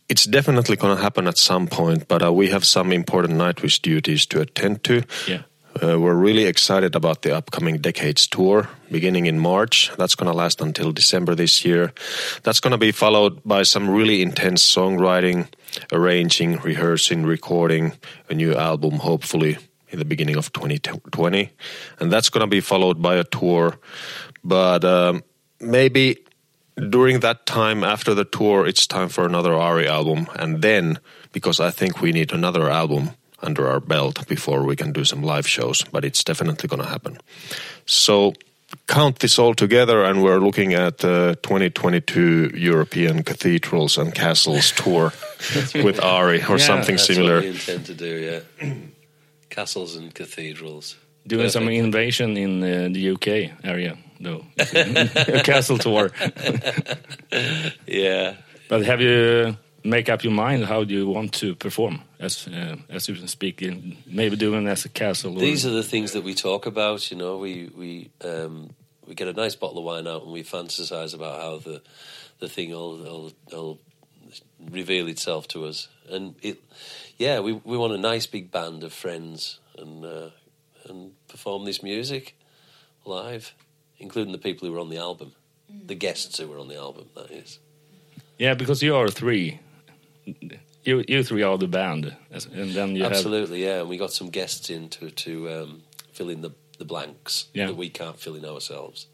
it's 0.09 0.25
definitely 0.25 0.77
going 0.77 0.97
to 0.97 1.03
happen 1.03 1.27
at 1.27 1.39
some 1.39 1.67
point, 1.67 2.09
but 2.09 2.23
uh, 2.23 2.33
we 2.33 2.51
have 2.51 2.65
some 2.65 2.93
important 2.93 3.39
Nightwish 3.39 3.81
duties 3.81 4.27
to 4.27 4.41
attend 4.41 4.85
to. 4.85 5.03
Yeah. 5.27 5.43
Uh, 5.83 5.99
we're 5.99 6.15
really 6.15 6.45
excited 6.45 6.95
about 6.95 7.23
the 7.23 7.37
upcoming 7.37 7.79
Decades 7.79 8.29
Tour 8.29 8.69
beginning 8.93 9.27
in 9.27 9.41
March. 9.41 9.91
That's 9.99 10.15
going 10.15 10.31
to 10.31 10.37
last 10.37 10.61
until 10.61 10.93
December 10.93 11.35
this 11.35 11.65
year. 11.65 11.93
That's 12.45 12.61
going 12.61 12.71
to 12.71 12.79
be 12.79 12.93
followed 12.93 13.43
by 13.45 13.65
some 13.65 13.91
really 13.91 14.23
intense 14.23 14.65
songwriting, 14.65 15.49
arranging, 15.93 16.59
rehearsing, 16.59 17.25
recording 17.25 17.95
a 18.31 18.35
new 18.35 18.55
album, 18.55 19.01
hopefully 19.01 19.59
in 19.95 19.99
the 20.01 20.05
beginning 20.05 20.37
of 20.37 20.53
2020, 20.53 21.51
and 22.01 22.11
that's 22.13 22.29
going 22.29 22.43
to 22.43 22.51
be 22.51 22.61
followed 22.61 23.01
by 23.01 23.15
a 23.17 23.25
tour. 23.25 23.79
But 24.43 24.85
um, 24.85 25.23
maybe 25.61 26.19
during 26.77 27.21
that 27.21 27.47
time 27.47 27.85
after 27.85 28.13
the 28.15 28.25
tour, 28.27 28.67
it's 28.67 28.87
time 28.87 29.09
for 29.09 29.25
another 29.25 29.55
Auri 29.55 29.87
album, 29.89 30.27
and 30.37 30.61
then 30.61 30.99
because 31.33 31.61
I 31.61 31.71
think 31.71 32.03
we 32.03 32.13
need 32.13 32.33
another 32.33 32.69
album 32.69 33.11
under 33.43 33.69
our 33.69 33.81
belt 33.81 34.27
before 34.27 34.65
we 34.65 34.75
can 34.77 34.93
do 34.93 35.05
some 35.05 35.23
live 35.23 35.47
shows, 35.47 35.85
but 35.93 36.05
it's 36.05 36.25
definitely 36.25 36.67
going 36.69 36.83
to 36.83 36.89
happen. 36.89 37.19
So 37.87 38.33
count 38.87 39.19
this 39.21 39.39
all 39.39 39.55
together, 39.55 40.03
and 40.05 40.23
we're 40.23 40.41
looking 40.41 40.75
at 40.75 40.99
the 40.99 41.37
2022 41.43 42.53
European 42.55 43.23
Cathedrals 43.23 43.99
and 43.99 44.15
Castles 44.15 44.73
tour 44.73 45.13
with 45.85 46.03
Auri 46.03 46.43
or 46.43 46.57
Yeah, 46.59 46.67
something 46.67 46.97
That's 46.97 47.07
similar. 47.07 47.35
what 47.37 47.45
we 47.45 47.51
intend 47.51 47.87
to 47.87 47.95
do, 47.95 48.43
yeah. 48.61 48.75
Castles 49.55 49.97
and 49.97 50.13
cathedrals. 50.13 50.97
Doing 51.27 51.49
some 51.49 51.69
invasion 51.69 52.37
in 52.37 52.63
uh, 52.63 52.89
the 52.93 53.11
UK 53.11 53.65
area, 53.65 53.97
though. 54.21 54.45
a 54.59 55.43
castle 55.45 55.79
tour. 55.79 56.11
Yeah. 57.87 58.35
But 58.69 58.85
have 58.87 59.01
you 59.01 59.57
make 59.83 60.09
up 60.09 60.25
your 60.25 60.33
mind 60.33 60.65
how 60.65 60.85
do 60.85 60.95
you 60.95 61.09
want 61.09 61.33
to 61.35 61.55
perform 61.55 62.01
as 62.19 62.49
uh, 62.49 62.77
as 62.89 63.09
you 63.09 63.27
speak? 63.27 63.63
In, 63.63 63.97
maybe 64.07 64.37
doing 64.37 64.69
as 64.69 64.85
a 64.85 64.89
castle. 64.89 65.37
Or, 65.37 65.41
These 65.41 65.67
are 65.67 65.75
the 65.75 65.83
things 65.83 66.13
that 66.13 66.25
we 66.25 66.35
talk 66.35 66.67
about. 66.67 67.11
You 67.11 67.17
know, 67.17 67.39
we 67.39 67.71
we 67.77 68.11
um, 68.21 68.71
we 69.07 69.15
get 69.15 69.29
a 69.29 69.33
nice 69.33 69.57
bottle 69.57 69.79
of 69.79 69.85
wine 69.85 70.07
out 70.07 70.23
and 70.23 70.33
we 70.33 70.43
fantasize 70.43 71.15
about 71.15 71.41
how 71.41 71.59
the 71.59 71.83
the 72.41 72.49
thing 72.49 72.71
will, 72.71 72.99
will, 72.99 73.33
will 73.53 73.79
reveal 74.71 75.09
itself 75.09 75.47
to 75.49 75.65
us. 75.67 75.89
And 76.11 76.35
it, 76.43 76.59
yeah, 77.19 77.41
we 77.41 77.53
we 77.53 77.77
want 77.77 77.93
a 77.93 77.99
nice 77.99 78.27
big 78.27 78.51
band 78.51 78.85
of 78.85 78.93
friends 78.93 79.59
and 79.79 80.05
uh, 80.05 80.31
and 80.89 81.13
perform 81.29 81.65
this 81.65 81.83
music 81.83 82.35
live, 83.05 83.55
including 83.99 84.33
the 84.33 84.39
people 84.39 84.67
who 84.69 84.73
were 84.75 84.81
on 84.81 84.91
the 84.91 84.99
album, 84.99 85.33
the 85.87 85.95
guests 85.95 86.39
who 86.39 86.47
were 86.49 86.59
on 86.59 86.69
the 86.69 86.77
album. 86.77 87.07
That 87.15 87.31
is. 87.31 87.59
yeah, 88.39 88.55
because 88.55 88.83
you 88.83 88.95
are 88.97 89.09
three. 89.09 89.61
You 90.85 91.03
you 91.09 91.23
three 91.25 91.43
are 91.43 91.57
the 91.59 91.69
band, 91.69 92.15
and 92.31 92.75
then 92.75 92.95
you 92.97 93.03
have 93.05 93.13
Absolutely, 93.13 93.65
yeah. 93.65 93.81
And 93.81 93.89
we 93.89 93.97
got 93.97 94.13
some 94.13 94.31
guests 94.31 94.69
in 94.71 94.89
to 94.91 95.11
to 95.11 95.49
um, 95.51 95.83
fill 96.13 96.29
in 96.31 96.41
the 96.43 96.51
the 96.79 96.85
blanks 96.85 97.49
Yeah. 97.55 97.67
that 97.69 97.77
we 97.77 97.89
can't 97.89 98.19
fill 98.19 98.35
in 98.35 98.45
ourselves. 98.45 99.07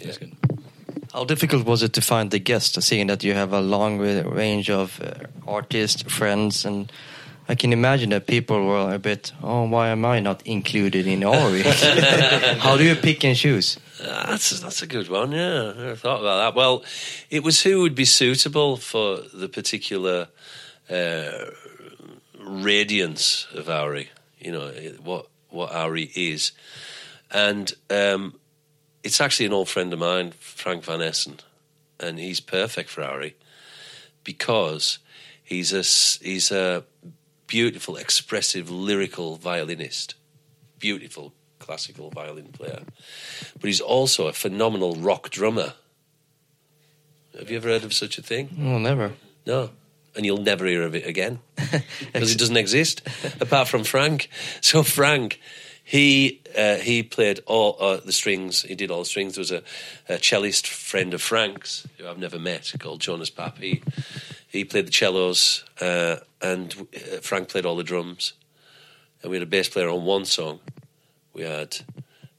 That's 0.00 0.18
good. 0.18 0.32
How 1.12 1.24
difficult 1.24 1.66
was 1.66 1.82
it 1.82 1.92
to 1.94 2.00
find 2.00 2.30
the 2.30 2.38
guest, 2.38 2.80
seeing 2.82 3.08
that 3.08 3.24
you 3.24 3.34
have 3.34 3.52
a 3.52 3.60
long 3.60 3.98
range 3.98 4.70
of 4.70 5.00
uh, 5.00 5.26
artists, 5.46 6.02
friends, 6.02 6.64
and 6.64 6.90
I 7.48 7.56
can 7.56 7.72
imagine 7.72 8.10
that 8.10 8.28
people 8.28 8.64
were 8.64 8.94
a 8.94 8.98
bit, 8.98 9.32
oh, 9.42 9.64
why 9.68 9.88
am 9.88 10.04
I 10.04 10.20
not 10.20 10.40
included 10.46 11.08
in 11.08 11.24
Auri? 11.24 11.62
How 12.58 12.76
do 12.76 12.84
you 12.84 12.94
pick 12.94 13.24
and 13.24 13.36
choose? 13.36 13.76
Ah, 14.02 14.26
That's 14.30 14.60
that's 14.60 14.82
a 14.82 14.86
good 14.86 15.08
one. 15.08 15.32
Yeah, 15.32 15.72
I 15.92 15.94
thought 15.96 16.20
about 16.20 16.38
that. 16.38 16.54
Well, 16.54 16.84
it 17.28 17.42
was 17.42 17.62
who 17.62 17.80
would 17.80 17.94
be 17.96 18.04
suitable 18.04 18.76
for 18.76 19.18
the 19.34 19.48
particular 19.48 20.28
uh, 20.88 21.50
radiance 22.38 23.48
of 23.52 23.68
Auri. 23.68 24.10
You 24.38 24.52
know 24.52 24.68
what 25.02 25.26
what 25.50 25.74
Auri 25.74 26.10
is, 26.14 26.52
and 27.30 27.72
um, 27.90 28.38
it's 29.02 29.20
actually 29.20 29.46
an 29.46 29.52
old 29.52 29.68
friend 29.68 29.92
of 29.92 29.98
mine, 29.98 30.32
Frank 30.38 30.84
Van 30.84 31.02
Essen, 31.02 31.40
and 31.98 32.18
he's 32.18 32.40
perfect 32.40 32.90
for 32.90 33.04
Auri 33.04 33.36
because 34.24 34.98
he's 35.42 35.72
a 35.72 35.82
he's 36.24 36.50
a 36.50 36.84
beautiful, 37.46 37.96
expressive, 37.96 38.70
lyrical 38.70 39.36
violinist, 39.36 40.14
beautiful 40.78 41.32
classical 41.58 42.10
violin 42.10 42.46
player 42.46 42.80
but 43.60 43.68
he's 43.68 43.80
also 43.80 44.26
a 44.26 44.32
phenomenal 44.32 44.94
rock 44.94 45.30
drummer. 45.30 45.74
Have 47.38 47.50
you 47.50 47.56
ever 47.58 47.68
heard 47.68 47.84
of 47.84 47.92
such 47.92 48.18
a 48.18 48.22
thing? 48.22 48.48
Oh, 48.58 48.78
never. 48.78 49.12
No. 49.46 49.70
And 50.16 50.26
you'll 50.26 50.42
never 50.42 50.66
hear 50.66 50.82
of 50.82 50.94
it 50.94 51.06
again 51.06 51.38
because 52.12 52.32
it 52.32 52.38
doesn't 52.38 52.56
exist 52.56 53.02
apart 53.40 53.68
from 53.68 53.84
Frank. 53.84 54.28
So 54.60 54.82
Frank, 54.82 55.40
he 55.90 56.40
uh, 56.56 56.76
he 56.76 57.02
played 57.02 57.40
all 57.46 57.76
uh, 57.80 57.96
the 57.96 58.12
strings. 58.12 58.62
He 58.62 58.76
did 58.76 58.92
all 58.92 59.00
the 59.00 59.06
strings. 59.06 59.34
There 59.34 59.40
was 59.40 59.50
a, 59.50 59.64
a 60.08 60.22
cellist 60.22 60.68
friend 60.68 61.12
of 61.14 61.20
Frank's 61.20 61.84
who 61.98 62.06
I've 62.06 62.16
never 62.16 62.38
met 62.38 62.72
called 62.78 63.00
Jonas 63.00 63.28
Papp. 63.28 63.58
He 63.58 63.82
he 64.46 64.64
played 64.64 64.86
the 64.86 64.92
cellos 64.92 65.64
uh, 65.80 66.18
and 66.40 66.72
uh, 66.94 67.16
Frank 67.22 67.48
played 67.48 67.66
all 67.66 67.74
the 67.74 67.82
drums. 67.82 68.34
And 69.20 69.30
we 69.32 69.36
had 69.36 69.42
a 69.42 69.50
bass 69.50 69.68
player 69.68 69.88
on 69.88 70.04
one 70.04 70.26
song. 70.26 70.60
We 71.34 71.42
had 71.42 71.78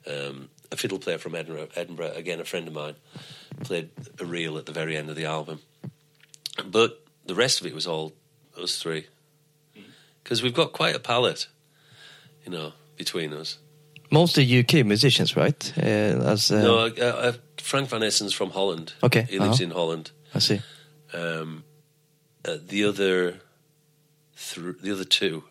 um, 0.08 0.48
a 0.72 0.78
fiddle 0.78 0.98
player 1.00 1.18
from 1.18 1.36
Edinburgh, 1.36 1.68
Edinburgh, 1.76 2.14
again 2.16 2.40
a 2.40 2.46
friend 2.46 2.70
of 2.70 2.74
mine, 2.74 2.96
played 3.64 3.90
a 4.18 4.24
reel 4.24 4.58
at 4.58 4.66
the 4.66 4.72
very 4.72 4.96
end 4.96 5.10
of 5.10 5.18
the 5.18 5.26
album. 5.26 5.60
But 6.66 7.04
the 7.26 7.36
rest 7.36 7.60
of 7.60 7.68
it 7.68 7.74
was 7.76 7.86
all 7.86 8.14
us 8.58 8.82
three, 8.82 9.08
because 10.24 10.42
we've 10.42 10.54
got 10.54 10.72
quite 10.72 10.96
a 10.96 11.00
palette, 11.00 11.48
you 12.46 12.52
know, 12.52 12.72
between 13.04 13.34
us. 13.34 13.58
Mostly 14.12 14.44
UK 14.60 14.86
musicians, 14.86 15.36
right? 15.36 15.74
Uh, 15.78 16.34
as, 16.34 16.52
uh, 16.52 16.62
no, 16.62 16.78
uh, 16.86 17.28
uh, 17.28 17.34
Frank 17.58 17.90
Van 17.90 18.04
Essen's 18.04 18.34
from 18.34 18.52
Holland. 18.52 18.94
Okay, 19.02 19.24
he 19.30 19.40
lives 19.40 19.60
uh-huh. 19.60 19.64
in 19.64 19.72
Holland. 19.72 20.12
I 20.36 20.40
see. 20.40 20.60
Um, 21.14 21.64
uh, 22.46 22.58
the 22.68 22.84
other, 22.84 23.42
th- 24.54 24.78
the 24.84 24.92
other 24.92 25.06
two 25.06 25.44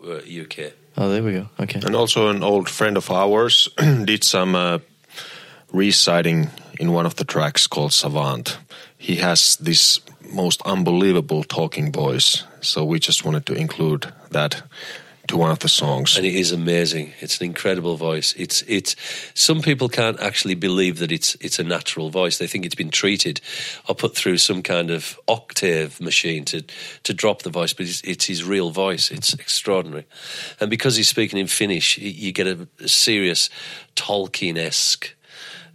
were 0.00 0.22
UK. 0.42 0.72
Oh, 0.96 1.08
there 1.08 1.22
we 1.22 1.32
go. 1.32 1.46
Okay. 1.58 1.80
And 1.86 1.94
also, 1.94 2.28
an 2.28 2.42
old 2.42 2.68
friend 2.68 2.96
of 2.96 3.10
ours 3.10 3.68
did 4.04 4.24
some 4.24 4.54
uh, 4.54 4.78
reciting 5.72 6.48
in 6.80 6.92
one 6.92 7.06
of 7.06 7.14
the 7.14 7.24
tracks 7.24 7.68
called 7.68 7.92
Savant. 7.92 8.58
He 8.98 9.16
has 9.16 9.56
this 9.56 10.00
most 10.32 10.62
unbelievable 10.64 11.44
talking 11.44 11.92
voice, 11.92 12.44
so 12.60 12.84
we 12.84 12.98
just 12.98 13.24
wanted 13.24 13.44
to 13.46 13.54
include 13.54 14.12
that 14.30 14.62
to 15.30 15.36
one 15.36 15.50
of 15.50 15.60
the 15.60 15.68
songs. 15.68 16.16
and 16.16 16.26
it 16.26 16.34
is 16.34 16.50
amazing. 16.50 17.12
It's 17.20 17.38
an 17.38 17.46
incredible 17.46 17.96
voice. 17.96 18.34
It's 18.36 18.62
it's. 18.62 18.96
Some 19.34 19.62
people 19.62 19.88
can't 19.88 20.18
actually 20.20 20.56
believe 20.56 20.98
that 20.98 21.12
it's 21.12 21.36
it's 21.36 21.60
a 21.60 21.64
natural 21.64 22.10
voice. 22.10 22.38
They 22.38 22.48
think 22.48 22.66
it's 22.66 22.74
been 22.74 22.90
treated 22.90 23.40
or 23.88 23.94
put 23.94 24.16
through 24.16 24.38
some 24.38 24.62
kind 24.62 24.90
of 24.90 25.18
octave 25.28 26.00
machine 26.00 26.44
to 26.46 26.64
to 27.04 27.14
drop 27.14 27.42
the 27.42 27.50
voice, 27.50 27.72
but 27.72 27.86
it's, 27.86 28.02
it's 28.02 28.24
his 28.24 28.42
real 28.42 28.70
voice. 28.70 29.10
It's 29.12 29.32
extraordinary, 29.34 30.06
and 30.58 30.68
because 30.68 30.96
he's 30.96 31.08
speaking 31.08 31.38
in 31.38 31.46
Finnish, 31.46 31.96
you 31.98 32.32
get 32.32 32.48
a, 32.48 32.68
a 32.80 32.88
serious 32.88 33.50
Tolkien 33.94 34.58
esque 34.58 35.14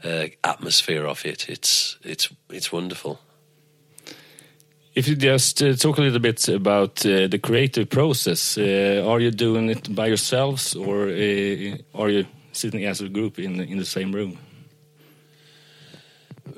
uh, 0.04 0.28
atmosphere 0.44 1.06
of 1.06 1.26
it. 1.26 1.50
It's 1.50 1.98
it's 2.04 2.30
it's 2.50 2.72
wonderful. 2.74 3.20
If 4.96 5.10
you 5.10 5.18
just 5.18 5.62
uh, 5.62 5.76
talk 5.76 5.98
a 5.98 6.02
little 6.02 6.22
bit 6.22 6.48
about 6.48 7.06
uh, 7.06 7.28
the 7.28 7.38
creative 7.38 7.90
process, 7.90 8.58
uh, 8.58 9.04
are 9.06 9.20
you 9.20 9.30
doing 9.30 9.70
it 9.70 9.94
by 9.94 10.08
yourselves 10.08 10.74
or 10.74 11.10
uh, 11.10 12.02
are 12.02 12.10
you 12.10 12.26
sitting 12.54 12.86
as 12.86 13.02
a 13.02 13.10
group 13.10 13.38
in 13.38 13.60
in 13.60 13.78
the 13.78 13.86
same 13.86 14.16
room? 14.16 14.38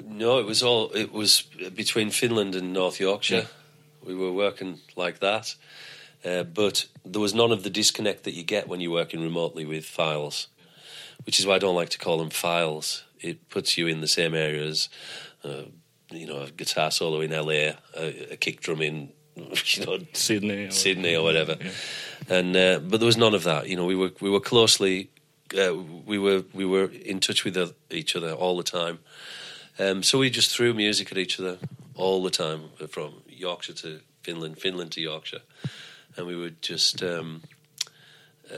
No, 0.06 0.40
it 0.40 0.46
was 0.46 0.62
all. 0.62 0.92
It 0.94 1.12
was 1.12 1.42
between 1.74 2.12
Finland 2.12 2.56
and 2.56 2.74
North 2.74 3.00
Yorkshire. 3.00 3.48
We 4.06 4.14
were 4.14 4.32
working 4.32 4.80
like 4.96 5.20
that, 5.20 5.56
uh, 6.24 6.44
but 6.44 6.88
there 7.12 7.22
was 7.22 7.34
none 7.34 7.54
of 7.54 7.64
the 7.64 7.72
disconnect 7.72 8.24
that 8.24 8.36
you 8.36 8.44
get 8.44 8.68
when 8.68 8.82
you're 8.82 9.00
working 9.00 9.24
remotely 9.24 9.66
with 9.66 9.86
files, 9.86 10.48
which 11.26 11.40
is 11.40 11.46
why 11.46 11.56
I 11.56 11.60
don't 11.60 11.80
like 11.80 11.90
to 11.90 11.98
call 11.98 12.18
them 12.20 12.30
files. 12.30 13.04
It 13.20 13.50
puts 13.50 13.78
you 13.78 13.88
in 13.88 14.02
the 14.02 14.08
same 14.08 14.36
areas. 14.36 14.90
uh, 15.44 15.64
you 16.12 16.26
know, 16.26 16.42
a 16.42 16.52
guitar 16.52 16.92
solo 16.92 17.22
in 17.22 17.32
LA, 17.32 17.74
a, 17.96 18.32
a 18.32 18.38
kick 18.38 18.62
drum 18.62 18.82
in, 18.82 19.10
you 19.36 19.86
know, 19.86 20.00
Sydney. 20.14 20.66
Or, 20.66 20.72
Sydney 20.72 21.16
or 21.16 21.24
whatever. 21.24 21.58
And 22.30 22.56
uh, 22.56 22.80
but 22.80 23.00
there 23.00 23.06
was 23.06 23.18
none 23.18 23.34
of 23.34 23.44
that. 23.44 23.68
You 23.68 23.76
know, 23.76 23.86
we 23.86 23.96
were 23.96 24.12
we 24.20 24.30
were 24.30 24.40
closely, 24.40 25.10
uh, 25.58 25.76
we 26.06 26.18
were 26.18 26.44
we 26.54 26.66
were 26.66 26.86
in 26.86 27.20
touch 27.20 27.44
with 27.44 27.74
each 27.92 28.16
other 28.16 28.32
all 28.32 28.58
the 28.58 28.64
time. 28.64 29.00
Um, 29.80 30.02
so 30.02 30.18
we 30.18 30.30
just 30.30 30.52
threw 30.52 30.74
music 30.74 31.12
at 31.12 31.18
each 31.18 31.40
other 31.40 31.58
all 31.94 32.24
the 32.24 32.32
time, 32.32 32.70
from 32.90 33.14
Yorkshire 33.28 33.74
to 33.74 34.00
Finland, 34.22 34.60
Finland 34.60 34.92
to 34.92 35.02
Yorkshire, 35.02 35.42
and 36.16 36.26
we 36.26 36.36
would 36.36 36.62
just 36.62 37.04
um, 37.04 37.44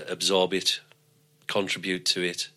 absorb 0.08 0.54
it, 0.54 0.82
contribute 1.48 2.06
to 2.06 2.22
it, 2.22 2.50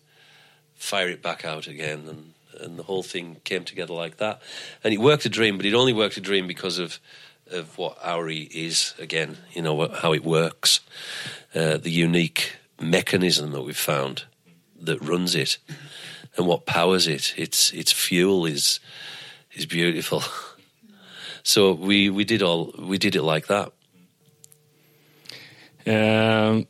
fire 0.75 1.09
it 1.09 1.21
back 1.21 1.45
out 1.45 1.67
again, 1.67 2.07
and 2.07 2.32
and 2.59 2.77
the 2.77 2.83
whole 2.83 3.03
thing 3.03 3.37
came 3.43 3.63
together 3.63 3.93
like 3.93 4.17
that. 4.17 4.41
And 4.83 4.93
it 4.93 4.99
worked 4.99 5.25
a 5.25 5.29
dream, 5.29 5.57
but 5.57 5.65
it 5.65 5.73
only 5.73 5.93
worked 5.93 6.17
a 6.17 6.21
dream 6.21 6.47
because 6.47 6.79
of 6.79 6.99
of 7.51 7.77
what 7.77 7.97
Auri 8.03 8.49
is 8.51 8.93
again. 8.99 9.37
You 9.53 9.61
know 9.61 9.87
how 9.87 10.13
it 10.13 10.23
works, 10.23 10.79
uh, 11.53 11.77
the 11.77 11.91
unique 11.91 12.53
mechanism 12.79 13.51
that 13.51 13.61
we've 13.61 13.77
found 13.77 14.25
that 14.81 15.01
runs 15.01 15.35
it, 15.35 15.57
and 16.37 16.47
what 16.47 16.65
powers 16.65 17.07
it. 17.07 17.33
Its 17.37 17.71
its 17.71 17.91
fuel 17.91 18.45
is 18.45 18.79
is 19.53 19.65
beautiful. 19.65 20.23
So 21.45 21.73
we, 21.73 22.09
we 22.09 22.23
did 22.23 22.41
all 22.41 22.73
we 22.79 22.97
did 22.97 23.15
it 23.15 23.21
like 23.21 23.47
that. 23.47 23.73
Um, 25.85 26.65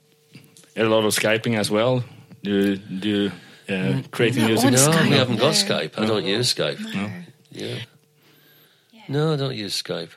a 0.76 0.84
lot 0.84 1.06
of 1.06 1.14
skyping 1.14 1.58
as 1.58 1.70
well. 1.70 2.04
Do 2.42 2.76
do 2.78 3.32
uh, 3.74 4.02
create 4.12 4.36
Not 4.36 4.48
music? 4.48 4.72
No, 4.72 4.78
Skype. 4.78 5.10
we 5.10 5.16
haven't 5.16 5.36
got 5.38 5.46
No. 5.46 5.52
Skype. 5.76 6.00
I 6.00 6.06
don't 6.06 6.26
use 6.26 6.54
Skype. 6.54 6.80
No. 6.94 7.10
Yeah. 7.52 7.80
No, 9.08 9.34
I 9.34 9.36
don't 9.36 9.56
use 9.56 9.82
Skype. 9.82 10.10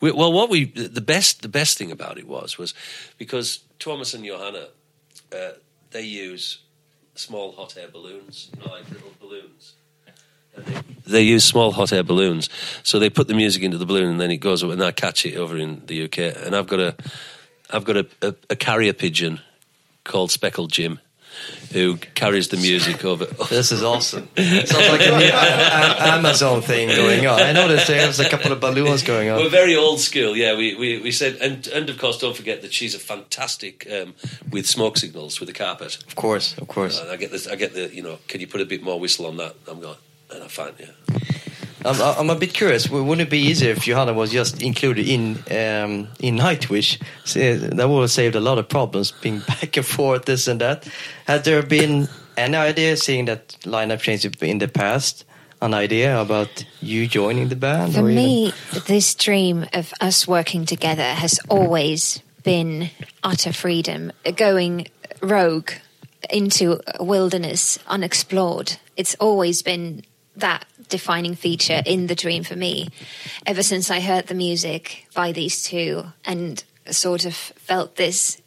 We, 0.00 0.12
well, 0.12 0.32
what 0.32 0.50
we 0.50 0.64
the 0.66 1.00
best 1.00 1.42
the 1.42 1.48
best 1.48 1.78
thing 1.78 1.90
about 1.90 2.18
it 2.18 2.26
was 2.26 2.58
was 2.58 2.74
because 3.16 3.60
Thomas 3.78 4.12
and 4.14 4.24
Johanna 4.24 4.68
uh, 5.32 5.52
they 5.90 6.02
use 6.02 6.58
small 7.14 7.52
hot 7.52 7.76
air 7.78 7.88
balloons, 7.88 8.50
you 8.52 8.62
know, 8.62 8.72
like 8.72 8.90
little 8.90 9.12
balloons. 9.20 9.74
They, 10.56 10.74
they 11.06 11.22
use 11.22 11.44
small 11.44 11.72
hot 11.72 11.92
air 11.92 12.02
balloons, 12.02 12.50
so 12.82 12.98
they 12.98 13.08
put 13.10 13.28
the 13.28 13.34
music 13.34 13.62
into 13.62 13.78
the 13.78 13.86
balloon 13.86 14.08
and 14.10 14.20
then 14.20 14.30
it 14.30 14.38
goes 14.38 14.62
up, 14.62 14.70
and 14.70 14.82
I 14.82 14.90
catch 14.92 15.24
it 15.24 15.36
over 15.36 15.56
in 15.56 15.82
the 15.86 16.04
UK. 16.04 16.18
And 16.44 16.54
I've 16.54 16.66
got 16.66 16.80
a 16.80 16.94
I've 17.70 17.84
got 17.84 17.96
a, 17.96 18.06
a, 18.20 18.34
a 18.50 18.56
carrier 18.56 18.92
pigeon 18.92 19.40
called 20.04 20.30
Speckled 20.30 20.70
Jim, 20.72 21.00
who 21.72 21.96
carries 21.96 22.48
the 22.48 22.56
music 22.56 23.04
over. 23.04 23.26
This 23.48 23.72
is 23.72 23.82
awesome. 23.82 24.28
Sounds 24.36 24.72
like 24.72 25.00
a 25.00 25.16
new 25.18 25.30
Amazon 25.32 26.62
thing 26.62 26.88
going 26.88 27.26
on. 27.26 27.40
I 27.40 27.52
noticed 27.52 27.86
there's 27.86 28.20
a 28.20 28.28
couple 28.28 28.52
of 28.52 28.60
balloons 28.60 29.02
going 29.02 29.30
on. 29.30 29.38
We're 29.38 29.48
very 29.48 29.76
old 29.76 30.00
school, 30.00 30.36
yeah. 30.36 30.56
We, 30.56 30.74
we, 30.74 31.00
we 31.00 31.10
said, 31.10 31.36
and, 31.36 31.66
and 31.68 31.88
of 31.88 31.98
course, 31.98 32.18
don't 32.18 32.36
forget 32.36 32.62
that 32.62 32.72
she's 32.72 32.94
a 32.94 32.98
fantastic 32.98 33.86
um, 33.90 34.14
with 34.50 34.66
smoke 34.66 34.98
signals 34.98 35.40
with 35.40 35.48
the 35.48 35.54
carpet. 35.54 36.02
Of 36.06 36.16
course, 36.16 36.56
of 36.58 36.68
course. 36.68 37.00
And 37.00 37.10
I 37.10 37.16
get 37.16 37.30
this, 37.30 37.46
I 37.46 37.56
get 37.56 37.74
the, 37.74 37.94
you 37.94 38.02
know, 38.02 38.18
can 38.28 38.40
you 38.40 38.46
put 38.46 38.60
a 38.60 38.66
bit 38.66 38.82
more 38.82 38.98
whistle 38.98 39.26
on 39.26 39.36
that? 39.38 39.54
I'm 39.68 39.80
going, 39.80 39.96
and 40.32 40.42
I 40.42 40.48
find, 40.48 40.74
yeah. 40.78 40.86
I'm, 41.86 42.00
I'm 42.18 42.30
a 42.30 42.34
bit 42.34 42.52
curious. 42.52 42.88
Wouldn't 42.88 43.20
it 43.20 43.30
be 43.30 43.38
easier 43.38 43.70
if 43.70 43.84
Johanna 43.84 44.12
was 44.12 44.30
just 44.32 44.62
included 44.62 45.08
in 45.08 45.36
um, 45.50 46.08
in 46.20 46.36
Nightwish? 46.36 46.98
That 47.76 47.88
would 47.88 48.00
have 48.00 48.10
saved 48.10 48.34
a 48.34 48.40
lot 48.40 48.58
of 48.58 48.68
problems, 48.68 49.12
being 49.12 49.38
back 49.46 49.76
and 49.76 49.86
forth, 49.86 50.24
this 50.24 50.48
and 50.48 50.60
that. 50.60 50.88
Had 51.26 51.44
there 51.44 51.62
been 51.62 52.08
any 52.36 52.56
idea, 52.56 52.96
seeing 52.96 53.26
that 53.26 53.48
lineup 53.62 54.00
change 54.00 54.24
in 54.42 54.58
the 54.58 54.68
past, 54.68 55.24
an 55.62 55.74
idea 55.74 56.20
about 56.20 56.64
you 56.80 57.06
joining 57.06 57.48
the 57.48 57.56
band? 57.56 57.94
For 57.94 58.00
or 58.00 58.10
even- 58.10 58.24
me, 58.24 58.52
this 58.86 59.14
dream 59.14 59.66
of 59.72 59.92
us 60.00 60.26
working 60.28 60.66
together 60.66 61.02
has 61.14 61.40
always 61.48 62.20
been 62.42 62.90
utter 63.24 63.52
freedom, 63.52 64.12
going 64.36 64.86
rogue 65.20 65.70
into 66.30 66.80
a 66.86 67.02
wilderness 67.02 67.78
unexplored. 67.86 68.76
It's 68.96 69.14
always 69.16 69.62
been 69.62 70.02
that 70.36 70.66
defining 70.88 71.34
feature 71.34 71.82
in 71.84 72.06
the 72.06 72.14
dream 72.14 72.44
for 72.44 72.56
me 72.56 72.88
ever 73.44 73.62
since 73.62 73.90
I 73.90 74.00
heard 74.00 74.26
the 74.26 74.34
music 74.34 75.06
by 75.14 75.32
these 75.32 75.62
two 75.62 76.04
and 76.24 76.62
sort 76.90 77.24
of 77.24 77.34
felt 77.34 77.96
this 77.96 78.40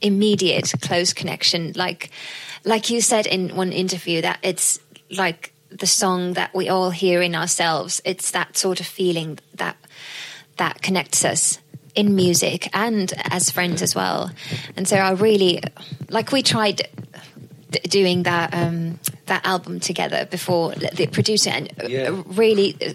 immediate 0.00 0.72
close 0.80 1.12
connection. 1.12 1.72
Like 1.74 2.10
like 2.64 2.90
you 2.90 3.00
said 3.00 3.26
in 3.26 3.56
one 3.56 3.72
interview 3.72 4.22
that 4.22 4.38
it's 4.42 4.78
like 5.10 5.52
the 5.70 5.86
song 5.86 6.34
that 6.34 6.54
we 6.54 6.68
all 6.68 6.90
hear 6.90 7.22
in 7.22 7.34
ourselves. 7.34 8.00
It's 8.04 8.30
that 8.30 8.56
sort 8.56 8.80
of 8.80 8.86
feeling 8.86 9.38
that 9.54 9.76
that 10.56 10.82
connects 10.82 11.24
us 11.24 11.58
in 11.94 12.14
music 12.14 12.68
and 12.72 13.12
as 13.30 13.50
friends 13.50 13.82
as 13.82 13.94
well. 13.94 14.30
And 14.76 14.86
so 14.86 14.96
i 14.96 15.10
really 15.12 15.60
like 16.10 16.32
we 16.32 16.42
tried 16.42 16.82
doing 17.88 18.22
that 18.22 18.54
um 18.54 18.98
that 19.28 19.46
album 19.46 19.80
together 19.80 20.26
before 20.30 20.72
the 20.74 21.06
producer 21.06 21.50
and 21.50 21.68
uh, 21.82 21.86
Yeah. 21.88 22.22
really 22.26 22.76
uh, 22.84 22.92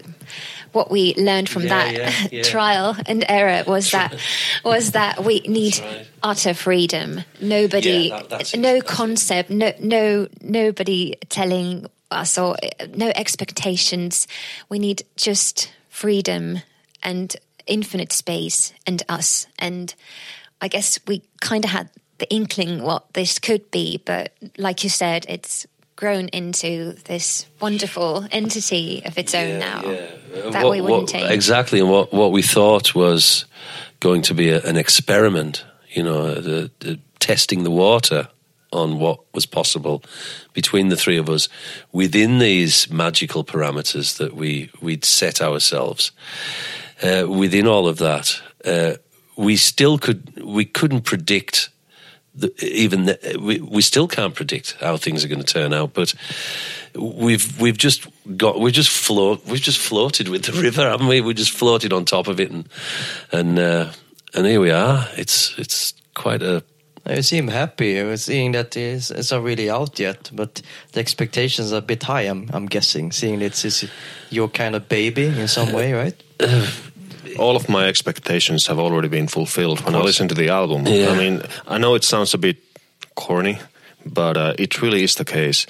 what 0.72 0.90
we 0.90 1.14
learned 1.16 1.48
from 1.48 1.62
Yeah, 1.62 1.68
that 1.92 2.32
yeah, 2.32 2.42
trial 2.52 2.96
and 3.06 3.24
error 3.28 3.64
was 3.66 3.90
that 3.92 4.14
was 4.64 4.92
that 4.92 5.24
we 5.24 5.40
need 5.40 5.78
right. 5.80 6.06
utter 6.22 6.54
freedom. 6.54 7.22
Nobody, 7.40 8.10
that- 8.10 8.54
no 8.58 8.80
concept, 8.80 9.50
no, 9.50 9.72
no, 9.80 10.28
nobody 10.42 11.14
telling 11.28 11.86
us 12.10 12.38
or 12.38 12.56
uh, 12.62 12.86
no 12.94 13.10
expectations. 13.14 14.26
We 14.68 14.78
need 14.78 15.02
just 15.16 15.72
freedom 15.88 16.58
and 17.02 17.34
infinite 17.66 18.12
space 18.12 18.72
and 18.86 19.02
us. 19.08 19.46
And 19.58 19.94
I 20.60 20.68
guess 20.68 20.98
we 21.06 21.22
kind 21.40 21.64
of 21.64 21.70
had 21.70 21.88
the 22.18 22.28
inkling 22.30 22.82
what 22.82 23.12
this 23.14 23.38
could 23.38 23.70
be, 23.70 24.00
but 24.04 24.32
like 24.56 24.84
you 24.84 24.90
said, 24.90 25.26
it's 25.28 25.66
grown 25.96 26.28
into 26.28 26.92
this 27.04 27.46
wonderful 27.60 28.26
entity 28.32 29.02
of 29.04 29.16
its 29.18 29.34
own 29.34 29.58
now. 29.58 29.80
Uh, 29.80 30.50
That 30.50 30.64
what- 30.64 30.72
we 30.72 30.80
wouldn't 30.80 31.02
what- 31.02 31.08
take. 31.08 31.30
Exactly, 31.30 31.78
and 31.80 31.88
what, 31.90 32.12
what 32.12 32.32
we 32.32 32.42
thought 32.42 32.94
was 32.94 33.44
going 34.00 34.22
to 34.22 34.34
be 34.34 34.50
a, 34.50 34.60
an 34.62 34.76
experiment, 34.76 35.64
you 35.90 36.02
know, 36.02 36.34
the, 36.34 36.70
the 36.80 36.98
testing 37.20 37.62
the 37.62 37.70
water 37.70 38.28
on 38.72 38.98
what 38.98 39.20
was 39.32 39.46
possible 39.46 40.02
between 40.52 40.88
the 40.88 40.96
three 40.96 41.16
of 41.16 41.30
us 41.30 41.48
within 41.92 42.38
these 42.40 42.90
magical 42.90 43.44
parameters 43.44 44.16
that 44.16 44.34
we 44.34 44.68
we'd 44.80 45.04
set 45.04 45.40
ourselves. 45.40 46.10
Uh, 47.00 47.26
within 47.28 47.66
all 47.68 47.86
of 47.86 47.98
that, 47.98 48.40
uh, 48.64 48.94
we 49.36 49.56
still 49.56 49.96
could 49.96 50.42
we 50.42 50.64
couldn't 50.64 51.02
predict 51.02 51.68
even 52.60 53.06
the, 53.06 53.38
we, 53.40 53.60
we 53.60 53.82
still 53.82 54.08
can't 54.08 54.34
predict 54.34 54.76
how 54.80 54.96
things 54.96 55.24
are 55.24 55.28
going 55.28 55.42
to 55.42 55.52
turn 55.52 55.72
out, 55.72 55.94
but 55.94 56.14
we've 56.94 57.60
we've 57.60 57.78
just 57.78 58.06
got 58.36 58.60
we've 58.60 58.74
just 58.74 58.90
float 58.90 59.44
we've 59.46 59.60
just 59.60 59.78
floated 59.78 60.28
with 60.28 60.44
the 60.44 60.52
river, 60.60 60.82
haven't 60.88 61.06
we? 61.06 61.20
We 61.20 61.34
just 61.34 61.52
floated 61.52 61.92
on 61.92 62.04
top 62.04 62.28
of 62.28 62.40
it, 62.40 62.50
and 62.50 62.68
and 63.32 63.58
uh, 63.58 63.92
and 64.34 64.46
here 64.46 64.60
we 64.60 64.70
are. 64.70 65.06
It's 65.16 65.54
it's 65.58 65.94
quite 66.14 66.42
a 66.42 66.62
You 67.06 67.22
seem 67.22 67.48
happy. 67.48 68.02
Was 68.02 68.24
seeing 68.24 68.52
that 68.52 68.76
it's, 68.76 69.10
it's 69.10 69.30
not 69.30 69.42
really 69.42 69.68
out 69.68 69.98
yet, 69.98 70.30
but 70.32 70.62
the 70.92 71.00
expectations 71.00 71.72
are 71.72 71.78
a 71.78 71.82
bit 71.82 72.02
high. 72.02 72.22
I'm, 72.22 72.48
I'm 72.52 72.66
guessing, 72.66 73.12
seeing 73.12 73.42
it's, 73.42 73.64
it's 73.64 73.84
your 74.30 74.48
kind 74.48 74.74
of 74.74 74.88
baby 74.88 75.26
in 75.26 75.48
some 75.48 75.72
way, 75.72 75.92
right? 75.92 76.14
All 77.38 77.56
of 77.56 77.68
my 77.68 77.86
expectations 77.86 78.66
have 78.66 78.78
already 78.78 79.08
been 79.08 79.28
fulfilled 79.28 79.80
when 79.84 79.94
I 79.94 80.00
listen 80.00 80.28
to 80.28 80.34
the 80.34 80.48
album. 80.48 80.86
Yeah. 80.86 81.10
I 81.10 81.16
mean, 81.16 81.42
I 81.66 81.78
know 81.78 81.94
it 81.94 82.04
sounds 82.04 82.34
a 82.34 82.38
bit 82.38 82.56
corny, 83.14 83.58
but 84.04 84.36
uh, 84.36 84.54
it 84.58 84.82
really 84.82 85.02
is 85.02 85.14
the 85.14 85.24
case. 85.24 85.66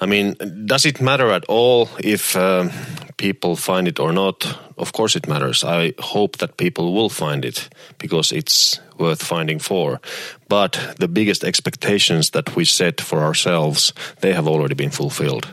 I 0.00 0.06
mean, 0.06 0.36
does 0.66 0.86
it 0.86 1.00
matter 1.00 1.30
at 1.30 1.44
all 1.48 1.88
if 1.98 2.36
um, 2.36 2.70
people 3.16 3.56
find 3.56 3.88
it 3.88 3.98
or 3.98 4.12
not? 4.12 4.46
Of 4.76 4.92
course, 4.92 5.16
it 5.16 5.28
matters. 5.28 5.64
I 5.64 5.92
hope 5.98 6.38
that 6.38 6.56
people 6.56 6.94
will 6.94 7.10
find 7.10 7.44
it 7.44 7.68
because 7.98 8.32
it's 8.32 8.80
worth 8.98 9.22
finding 9.22 9.58
for. 9.58 10.00
But 10.48 10.94
the 10.98 11.08
biggest 11.08 11.44
expectations 11.44 12.30
that 12.30 12.56
we 12.56 12.64
set 12.64 13.00
for 13.00 13.20
ourselves, 13.20 13.92
they 14.20 14.32
have 14.32 14.48
already 14.48 14.74
been 14.74 14.90
fulfilled. 14.90 15.48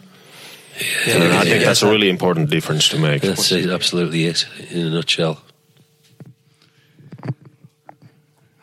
And 1.07 1.33
I 1.33 1.43
think 1.43 1.63
that's 1.63 1.81
a 1.81 1.89
really 1.89 2.09
important 2.09 2.49
difference 2.49 2.89
to 2.89 2.99
make. 2.99 3.21
that's 3.21 3.51
it, 3.51 3.69
absolutely 3.69 4.25
it 4.25 4.47
in 4.69 4.87
a 4.87 4.89
nutshell. 4.89 5.41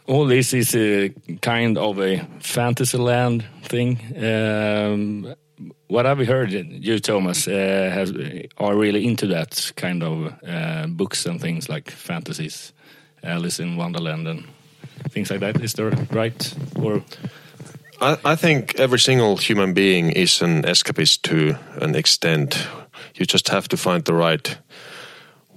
All 0.07 0.27
this 0.27 0.53
is 0.53 0.77
a 0.77 1.11
kind 1.41 1.79
of 1.79 1.99
a 1.99 2.19
fantasy 2.41 2.99
land 2.99 3.45
thing. 3.63 3.99
Um, 4.23 5.35
what 5.89 6.05
have 6.05 6.21
you 6.21 6.27
heard? 6.27 6.53
You, 6.53 6.99
Thomas, 6.99 7.49
uh, 7.49 7.91
has, 7.93 8.13
are 8.59 8.77
really 8.77 9.07
into 9.07 9.27
that 9.29 9.73
kind 9.77 10.03
of 10.03 10.35
uh, 10.47 10.87
books 10.89 11.27
and 11.27 11.41
things 11.41 11.69
like 11.69 11.91
fantasies, 11.91 12.73
Alice 13.23 13.61
in 13.61 13.77
Wonderland 13.77 14.29
and 14.29 14.45
things 15.09 15.31
like 15.31 15.41
that. 15.41 15.61
Is 15.63 15.73
there 15.73 15.91
right 16.11 16.55
or 16.77 17.03
I, 18.01 18.19
I 18.25 18.37
think 18.37 18.79
every 18.79 18.99
single 18.99 19.37
human 19.37 19.73
being 19.73 20.11
is 20.11 20.43
an 20.43 20.63
escapist 20.63 21.23
to 21.23 21.57
an 21.81 21.95
extent. 21.95 22.67
You 23.15 23.27
just 23.27 23.49
have 23.49 23.69
to 23.69 23.77
find 23.77 24.05
the 24.05 24.15
right 24.15 24.59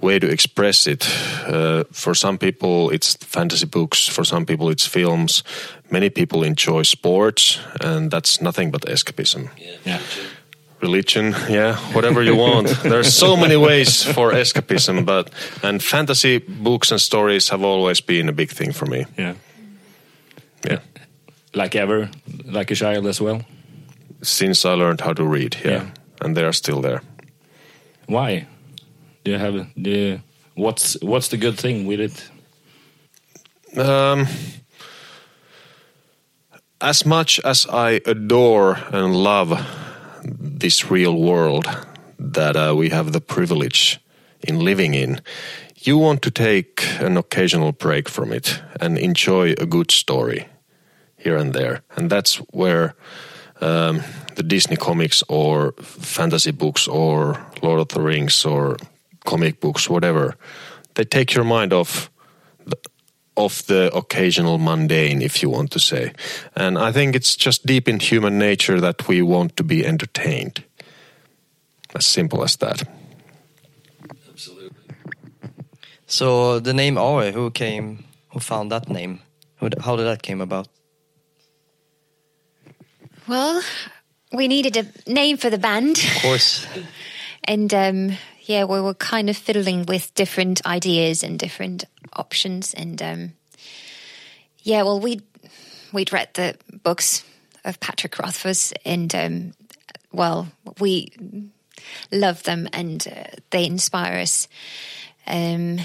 way 0.01 0.19
to 0.19 0.27
express 0.27 0.87
it. 0.87 1.07
Uh, 1.47 1.83
for 1.91 2.13
some 2.13 2.37
people, 2.37 2.89
it's 2.91 3.15
fantasy 3.15 3.65
books. 3.65 4.07
For 4.07 4.23
some 4.23 4.45
people, 4.45 4.69
it's 4.69 4.85
films. 4.85 5.43
Many 5.89 6.09
people 6.09 6.43
enjoy 6.43 6.83
sports, 6.83 7.59
and 7.81 8.11
that's 8.11 8.41
nothing 8.41 8.71
but 8.71 8.81
escapism. 8.81 9.49
yeah? 9.85 9.99
Religion, 10.81 11.33
yeah, 11.49 11.75
whatever 11.93 12.21
you 12.21 12.35
want. 12.35 12.67
There's 12.83 13.11
so 13.11 13.35
many 13.35 13.57
ways 13.57 14.03
for 14.03 14.31
escapism, 14.31 15.05
but 15.05 15.31
and 15.63 15.81
fantasy 15.81 16.37
books 16.37 16.91
and 16.91 17.01
stories 17.01 17.49
have 17.49 17.63
always 17.63 17.99
been 17.99 18.29
a 18.29 18.31
big 18.31 18.51
thing 18.51 18.71
for 18.73 18.85
me. 18.85 19.05
Yeah, 19.17 19.33
Yeah, 20.69 20.79
like 21.63 21.75
ever, 21.79 22.09
like 22.45 22.71
a 22.71 22.75
child 22.75 23.05
as 23.07 23.19
well. 23.21 23.41
since 24.23 24.65
I 24.69 24.73
learned 24.75 25.01
how 25.01 25.13
to 25.13 25.23
read, 25.23 25.55
yeah, 25.63 25.71
Yeah. 25.71 25.85
and 26.25 26.35
they 26.35 26.43
are 26.43 26.53
still 26.53 26.81
there. 26.81 27.01
Why? 28.07 28.45
Do 29.23 29.31
you 29.31 29.37
have 29.39 29.67
the 29.83 30.19
what's 30.55 30.97
what's 31.01 31.27
the 31.27 31.37
good 31.37 31.55
thing 31.59 31.87
with 31.87 31.99
it? 31.99 32.31
Um, 33.77 34.27
as 36.81 37.05
much 37.05 37.39
as 37.45 37.65
I 37.67 38.01
adore 38.05 38.77
and 38.91 39.15
love 39.15 39.51
this 40.59 40.89
real 40.91 41.15
world 41.15 41.65
that 42.19 42.55
uh, 42.55 42.73
we 42.75 42.89
have 42.89 43.11
the 43.11 43.21
privilege 43.21 43.99
in 44.47 44.59
living 44.65 44.93
in, 44.95 45.19
you 45.75 45.97
want 45.99 46.21
to 46.21 46.31
take 46.31 46.81
an 46.99 47.17
occasional 47.17 47.71
break 47.71 48.09
from 48.09 48.31
it 48.31 48.61
and 48.81 48.97
enjoy 48.97 49.53
a 49.57 49.65
good 49.65 49.91
story. 49.91 50.45
Here 51.17 51.35
and 51.35 51.53
there, 51.53 51.81
and 51.95 52.09
that's 52.09 52.35
where 52.53 52.95
um, 53.59 54.01
the 54.35 54.43
Disney 54.43 54.75
comics 54.75 55.23
or 55.27 55.73
fantasy 55.81 56.51
books 56.51 56.87
or 56.87 57.43
Lord 57.61 57.79
of 57.79 57.87
the 57.87 58.01
Rings 58.01 58.45
or 58.45 58.77
comic 59.25 59.59
books, 59.59 59.89
whatever, 59.89 60.35
they 60.93 61.03
take 61.03 61.33
your 61.33 61.43
mind 61.43 61.73
off 61.73 62.09
the, 62.65 62.77
of 63.35 63.65
the 63.65 63.91
occasional 63.93 64.57
mundane, 64.57 65.21
if 65.21 65.41
you 65.41 65.49
want 65.49 65.71
to 65.71 65.79
say. 65.79 66.13
And 66.55 66.77
I 66.77 66.91
think 66.91 67.15
it's 67.15 67.35
just 67.35 67.65
deep 67.65 67.87
in 67.87 67.99
human 67.99 68.37
nature 68.37 68.79
that 68.79 69.07
we 69.07 69.21
want 69.21 69.57
to 69.57 69.63
be 69.63 69.85
entertained. 69.85 70.63
As 71.95 72.05
simple 72.05 72.43
as 72.43 72.57
that. 72.57 72.83
Absolutely. 74.29 74.77
So 76.05 76.59
the 76.59 76.73
name 76.73 76.97
Auri, 76.97 77.31
who 77.31 77.49
came, 77.49 78.05
who 78.29 78.39
found 78.39 78.71
that 78.71 78.87
name? 78.87 79.19
How 79.59 79.95
did 79.95 80.05
that 80.05 80.21
came 80.21 80.41
about? 80.41 80.67
Well, 83.27 83.61
we 84.31 84.47
needed 84.47 84.77
a 84.77 85.11
name 85.11 85.37
for 85.37 85.49
the 85.49 85.57
band. 85.57 85.97
Of 85.97 86.21
course. 86.21 86.67
And 87.49 87.73
um, 87.73 88.17
yeah, 88.41 88.65
we 88.65 88.81
were 88.81 88.93
kind 88.93 89.29
of 89.29 89.37
fiddling 89.37 89.85
with 89.85 90.13
different 90.15 90.65
ideas 90.65 91.23
and 91.23 91.39
different 91.39 91.85
options. 92.11 92.73
And 92.73 93.01
um, 93.01 93.33
yeah, 94.63 94.83
well, 94.83 94.99
we 94.99 95.21
we'd 95.93 96.11
read 96.11 96.33
the 96.33 96.57
books 96.83 97.23
of 97.63 97.79
Patrick 97.79 98.19
Rothfuss, 98.19 98.73
and 98.83 99.15
um, 99.15 99.53
well, 100.11 100.49
we 100.79 101.13
love 102.11 102.43
them, 102.43 102.67
and 102.73 103.07
uh, 103.07 103.35
they 103.51 103.65
inspire 103.65 104.19
us. 104.19 104.49
Um, 105.25 105.79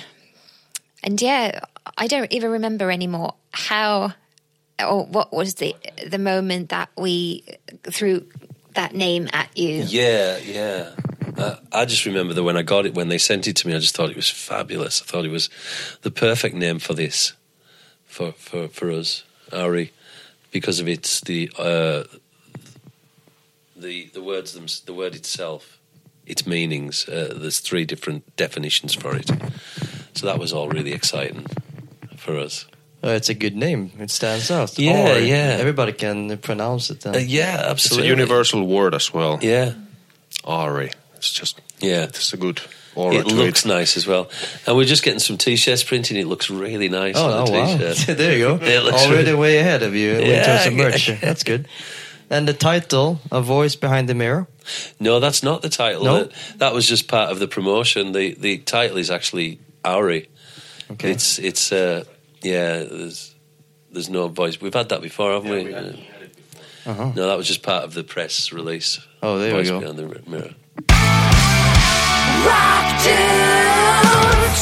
and 1.04 1.22
yeah, 1.22 1.60
I 1.96 2.08
don't 2.08 2.32
even 2.32 2.50
remember 2.50 2.90
anymore 2.90 3.34
how 3.52 4.14
or 4.78 5.04
what 5.04 5.32
was 5.32 5.54
the 5.54 5.74
the 6.06 6.18
moment 6.18 6.70
that 6.70 6.90
we 6.96 7.44
threw 7.84 8.26
that 8.74 8.94
name 8.94 9.28
at 9.32 9.56
you. 9.56 9.84
Yeah, 9.86 10.38
yeah. 10.38 10.90
Uh, 11.36 11.56
I 11.72 11.84
just 11.84 12.04
remember 12.04 12.34
that 12.34 12.42
when 12.42 12.56
I 12.56 12.62
got 12.62 12.86
it, 12.86 12.94
when 12.94 13.08
they 13.08 13.18
sent 13.18 13.48
it 13.48 13.56
to 13.56 13.68
me, 13.68 13.74
I 13.74 13.78
just 13.78 13.96
thought 13.96 14.10
it 14.10 14.16
was 14.16 14.30
fabulous. 14.30 15.00
I 15.02 15.04
thought 15.06 15.24
it 15.24 15.30
was 15.30 15.48
the 16.02 16.10
perfect 16.10 16.54
name 16.54 16.78
for 16.78 16.94
this, 16.94 17.32
for 18.04 18.32
for, 18.32 18.68
for 18.68 18.90
us, 18.90 19.24
Auri, 19.52 19.92
because 20.50 20.80
of 20.80 20.88
its 20.88 21.20
the 21.20 21.50
uh, 21.58 22.04
the 23.76 24.06
the 24.12 24.22
words 24.22 24.52
them 24.52 24.66
the 24.84 24.94
word 24.94 25.14
itself, 25.14 25.78
its 26.26 26.46
meanings. 26.46 27.08
Uh, 27.08 27.34
there's 27.36 27.60
three 27.60 27.84
different 27.84 28.36
definitions 28.36 28.94
for 28.94 29.16
it, 29.16 29.30
so 30.14 30.26
that 30.26 30.38
was 30.38 30.52
all 30.52 30.68
really 30.68 30.92
exciting 30.92 31.46
for 32.16 32.38
us. 32.38 32.66
Uh, 33.04 33.10
it's 33.16 33.28
a 33.28 33.34
good 33.34 33.56
name. 33.56 33.90
It 33.98 34.10
stands 34.10 34.50
out. 34.50 34.78
Yeah, 34.78 35.10
Auri. 35.14 35.28
yeah. 35.28 35.56
Everybody 35.58 35.92
can 35.92 36.38
pronounce 36.38 36.90
it. 36.90 37.00
then. 37.00 37.14
Uh, 37.16 37.18
yeah, 37.18 37.44
absolutely. 37.48 37.58
It's 37.58 37.66
a 37.66 37.70
absolutely. 37.70 38.08
universal 38.08 38.66
word 38.66 38.94
as 38.94 39.12
well. 39.12 39.38
Yeah, 39.42 39.72
Auri. 40.44 40.90
It's 41.16 41.30
just 41.32 41.60
yeah. 41.80 42.04
it's 42.04 42.32
a 42.32 42.36
good 42.36 42.60
aura 42.94 43.14
It 43.16 43.28
to 43.28 43.34
looks 43.34 43.64
it. 43.64 43.68
nice 43.68 43.96
as 43.96 44.06
well, 44.06 44.28
and 44.66 44.76
we're 44.76 44.84
just 44.86 45.02
getting 45.02 45.20
some 45.20 45.36
t-shirts 45.38 45.82
printing. 45.84 46.16
It 46.16 46.26
looks 46.26 46.50
really 46.50 46.88
nice 46.88 47.16
Oh, 47.16 47.26
on 47.26 47.32
oh 47.42 47.46
the 47.46 47.52
wow! 47.52 47.76
t-shirt. 47.78 48.16
there 48.18 48.32
you 48.36 48.44
go. 48.44 48.54
It 48.62 48.82
looks 48.84 49.04
Already 49.06 49.30
really- 49.30 49.34
way 49.38 49.58
ahead 49.58 49.82
of 49.82 49.94
you 49.94 50.12
in 50.14 50.26
Yeah, 50.26 50.44
terms 50.44 50.66
of 50.66 50.72
yeah. 50.72 50.82
merch. 50.84 51.06
That's 51.20 51.42
good. 51.44 51.66
And 52.30 52.46
the 52.48 52.54
title, 52.54 53.20
"A 53.30 53.40
Voice 53.42 53.76
Behind 53.76 54.08
the 54.08 54.14
Mirror." 54.14 54.46
No, 55.00 55.20
that's 55.20 55.42
not 55.42 55.60
the 55.60 55.68
title. 55.68 56.04
No? 56.04 56.24
That, 56.24 56.32
that 56.58 56.72
was 56.74 56.86
just 56.88 57.06
part 57.08 57.30
of 57.30 57.38
the 57.40 57.48
promotion. 57.48 58.12
The 58.12 58.34
the 58.34 58.58
title 58.58 58.96
is 58.96 59.10
actually 59.10 59.58
Auri. 59.84 60.28
Okay. 60.92 61.10
It's 61.10 61.38
it's 61.38 61.72
uh 61.72 62.04
yeah. 62.42 62.84
There's 62.84 63.34
there's 63.90 64.08
no 64.08 64.28
voice. 64.28 64.60
We've 64.60 64.74
had 64.74 64.88
that 64.88 65.02
before, 65.02 65.32
haven't 65.32 65.50
we? 65.50 65.74
Uh-huh. 66.84 67.12
No, 67.14 67.28
that 67.28 67.36
was 67.36 67.46
just 67.46 67.62
part 67.62 67.84
of 67.84 67.94
the 67.94 68.02
press 68.02 68.52
release. 68.52 68.98
Oh, 69.22 69.38
there 69.38 69.54
we 69.54 69.62
voice 69.62 69.70
go. 69.70 69.80
behind 69.80 69.98
the 69.98 70.30
mirror. 70.30 70.54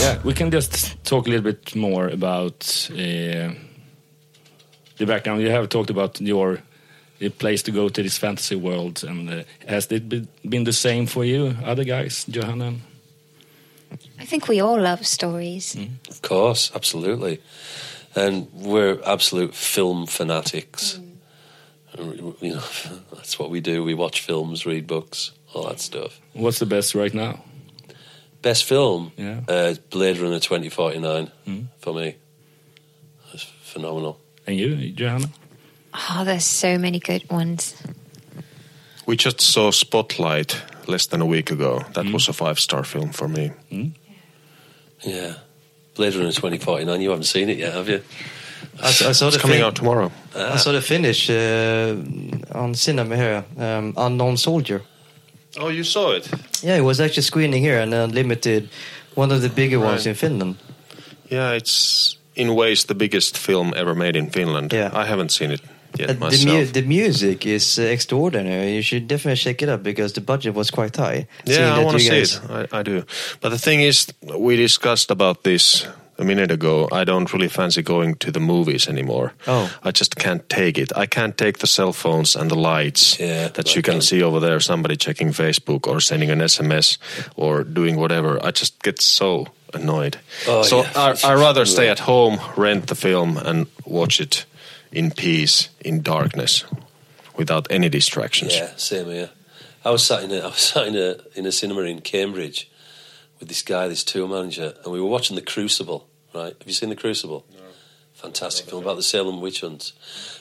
Yeah, 0.01 0.19
we 0.25 0.35
can 0.35 0.51
just 0.51 1.03
talk 1.05 1.27
a 1.27 1.31
little 1.31 1.45
bit 1.45 1.75
more 1.75 2.09
about 2.09 2.89
uh, 2.93 3.55
the 4.99 5.07
background. 5.07 5.41
You 5.43 5.51
have 5.51 5.69
talked 5.69 5.91
about 5.91 6.21
your 6.21 6.59
the 7.19 7.29
place 7.29 7.63
to 7.63 7.71
go 7.71 7.89
to 7.89 8.03
this 8.03 8.19
fantasy 8.19 8.57
world, 8.57 9.05
and 9.05 9.31
uh, 9.31 9.43
has 9.67 9.87
it 9.93 10.09
been 10.09 10.65
the 10.65 10.73
same 10.73 11.07
for 11.07 11.25
you, 11.25 11.55
other 11.65 11.85
guys, 11.85 12.25
Johanna? 12.25 12.75
I 14.21 14.25
think 14.25 14.49
we 14.49 14.61
all 14.61 14.79
love 14.81 15.07
stories. 15.07 15.75
Mm-hmm. 15.75 16.11
Of 16.11 16.23
course, 16.23 16.71
absolutely. 16.75 17.41
And 18.15 18.49
we're 18.53 19.01
absolute 19.05 19.55
film 19.55 20.07
fanatics. 20.07 20.99
Mm. 21.99 22.43
You 22.43 22.55
know, 22.55 22.63
that's 23.15 23.39
what 23.39 23.51
we 23.51 23.61
do. 23.61 23.83
We 23.83 23.95
watch 23.95 24.21
films, 24.21 24.67
read 24.67 24.87
books, 24.87 25.33
all 25.55 25.69
that 25.69 25.81
stuff. 25.81 26.21
What's 26.35 26.59
the 26.59 26.67
best 26.67 26.95
right 26.95 27.15
now? 27.15 27.43
Best 28.43 28.65
film, 28.65 29.13
Yeah. 29.17 29.41
uh, 29.49 29.75
Blade 29.91 30.19
Runner 30.19 30.39
2049 30.41 31.27
Mm. 31.27 31.31
Mm-hmm. 31.47 31.65
for 31.79 31.95
me. 31.95 32.17
That's 33.31 33.45
phenomenal. 33.63 34.19
And 34.47 34.57
you, 34.59 34.93
Johanna? 34.93 35.31
Oh, 35.93 36.25
there's 36.25 36.45
so 36.45 36.79
many 36.79 36.99
good 36.99 37.29
ones. 37.31 37.75
We 39.07 39.17
just 39.17 39.41
saw 39.41 39.71
Spotlight 39.71 40.63
less 40.87 41.07
than 41.07 41.21
a 41.21 41.27
week 41.27 41.51
ago. 41.51 41.79
That 41.95 42.05
mm-hmm. 42.05 42.13
was 42.13 42.29
a 42.29 42.33
five 42.33 42.59
star 42.59 42.85
film 42.85 43.13
for 43.13 43.29
me. 43.29 43.51
Yeah. 45.05 45.35
Blade 45.95 46.15
Runner 46.15 46.31
2049, 46.33 47.01
you 47.01 47.11
haven't 47.11 47.25
seen 47.25 47.49
it 47.51 47.59
yet, 47.59 47.73
have 47.75 47.89
you? 47.89 48.03
I, 48.83 48.91
saw- 48.93 49.09
I 49.09 49.13
saw 49.13 49.27
It's 49.29 49.37
the 49.37 49.43
coming 49.43 49.59
fin- 49.59 49.65
out 49.67 49.75
tomorrow. 49.77 50.11
I 50.35 50.57
saw 50.57 50.73
the 50.73 50.81
Finnish 50.81 51.29
uh, 51.31 51.97
on 52.59 52.75
cinema 52.75 53.17
here. 53.17 53.45
Um, 53.59 53.93
Unknown 53.97 54.37
Soldier. 54.37 54.83
Oh, 55.59 55.69
you 55.69 55.85
saw 55.85 56.13
it? 56.13 56.31
Yeah, 56.63 56.77
it 56.77 56.83
was 56.85 57.01
actually 57.01 57.25
screening 57.25 57.63
here 57.63 57.81
and 57.81 57.93
Unlimited, 57.93 58.69
one 59.15 59.33
of 59.33 59.43
the 59.43 59.49
bigger 59.49 59.81
ones 59.81 60.07
in 60.07 60.15
Finland. 60.15 60.57
Yeah, 61.29 61.53
it's 61.57 62.17
in 62.37 62.55
ways 62.55 62.85
the 62.85 62.95
biggest 62.95 63.37
film 63.37 63.73
ever 63.77 63.95
made 63.95 64.17
in 64.17 64.31
Finland. 64.31 64.73
Yeah. 64.73 64.91
I 64.95 65.05
haven't 65.07 65.31
seen 65.33 65.51
it 65.51 65.61
Uh, 65.99 66.07
the, 66.07 66.45
mu- 66.47 66.65
the 66.67 66.83
music 66.83 67.47
is 67.47 67.79
uh, 67.79 67.83
extraordinary. 67.83 68.75
You 68.77 68.83
should 68.83 69.09
definitely 69.09 69.37
check 69.37 69.63
it 69.63 69.69
out 69.69 69.83
because 69.83 70.13
the 70.13 70.21
budget 70.21 70.55
was 70.55 70.71
quite 70.71 70.97
high. 70.97 71.27
Yeah, 71.45 71.75
I 71.75 71.83
want 71.85 71.99
to 71.99 72.03
you 72.05 72.11
see 72.11 72.19
guys- 72.19 72.37
it. 72.37 72.73
I, 72.73 72.79
I 72.79 72.83
do. 72.83 73.05
But 73.41 73.49
the 73.51 73.59
thing 73.59 73.81
is, 73.81 74.07
we 74.39 74.57
discussed 74.57 75.11
about 75.11 75.43
this 75.43 75.87
a 76.19 76.25
minute 76.25 76.51
ago. 76.51 76.87
I 76.93 77.05
don't 77.05 77.33
really 77.33 77.49
fancy 77.49 77.83
going 77.83 78.15
to 78.17 78.31
the 78.31 78.41
movies 78.41 78.89
anymore. 78.89 79.33
Oh. 79.47 79.71
I 79.83 79.91
just 79.91 80.17
can't 80.17 80.47
take 80.49 80.77
it. 80.79 80.93
I 80.97 81.07
can't 81.07 81.37
take 81.37 81.59
the 81.59 81.67
cell 81.67 81.93
phones 81.93 82.37
and 82.37 82.51
the 82.51 82.59
lights 82.59 83.19
Yeah, 83.19 83.49
that 83.49 83.75
you 83.75 83.83
can 83.83 83.95
can't. 83.95 84.05
see 84.05 84.23
over 84.23 84.39
there. 84.39 84.61
Somebody 84.61 84.97
checking 84.97 85.33
Facebook 85.33 85.87
or 85.89 86.01
sending 86.01 86.31
an 86.31 86.41
SMS 86.41 86.99
or 87.37 87.65
doing 87.65 87.97
whatever. 87.97 88.39
I 88.45 88.51
just 88.51 88.83
get 88.83 89.01
so 89.01 89.47
annoyed. 89.73 90.19
Oh, 90.47 90.63
so 90.63 90.83
yeah. 90.83 91.15
I, 91.25 91.33
I 91.33 91.35
rather 91.35 91.65
stay 91.65 91.89
at 91.89 92.01
home, 92.01 92.39
rent 92.57 92.87
the 92.89 92.95
film, 92.95 93.37
and 93.39 93.67
watch 93.87 94.21
it 94.21 94.45
in 94.93 95.11
peace, 95.11 95.69
in 95.81 96.03
darkness, 96.03 96.65
without 97.37 97.67
any 97.71 97.89
distractions. 97.89 98.55
Yeah, 98.55 98.75
same 98.77 99.07
here. 99.07 99.31
I 99.85 99.91
was 99.91 100.05
sat 100.05 100.23
in 100.23 100.31
a, 100.31 100.39
I 100.45 100.47
was 100.47 100.59
sat 100.59 100.87
in 100.89 100.97
a, 100.97 101.17
in 101.35 101.47
a 101.47 101.53
cinema 101.53 101.83
in 101.83 102.01
Cambridge 102.01 102.71
with 103.39 103.49
this 103.49 103.63
guy, 103.63 103.89
this 103.89 104.05
tour 104.05 104.29
manager, 104.29 104.75
and 104.85 104.93
we 104.93 105.01
were 105.01 105.09
watching 105.09 105.37
The 105.37 105.43
Crucible, 105.43 106.09
right? 106.35 106.55
Have 106.59 106.67
you 106.67 106.75
seen 106.75 106.91
The 106.91 106.97
Crucible? 106.97 107.47
No. 107.53 107.59
Fantastic 108.13 108.67
film 108.67 108.83
about 108.83 108.97
the 108.97 109.03
Salem 109.03 109.41
witch 109.41 109.63
hunts. 109.63 109.95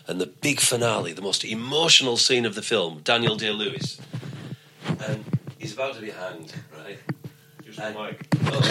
And 0.06 0.20
the 0.20 0.28
big 0.28 0.60
finale, 0.60 1.14
the 1.14 1.22
most 1.22 1.46
emotional 1.46 2.18
scene 2.18 2.46
of 2.46 2.56
the 2.56 2.62
film, 2.62 3.00
Daniel 3.06 3.38
Day 3.38 3.52
Lewis. 3.52 4.02
And 5.08 5.24
he's 5.58 5.74
about 5.74 5.96
to 5.96 6.02
be 6.02 6.10
hanged, 6.10 6.54
right? 6.78 7.00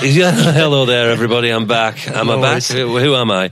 Yeah, 0.03 0.33
hello 0.53 0.85
there, 0.85 1.11
everybody. 1.11 1.49
I'm 1.49 1.67
back. 1.67 2.07
Am 2.09 2.29
I 2.29 2.39
back? 2.41 2.63
Who, 2.65 2.99
who 2.99 3.15
am 3.15 3.31
I? 3.31 3.47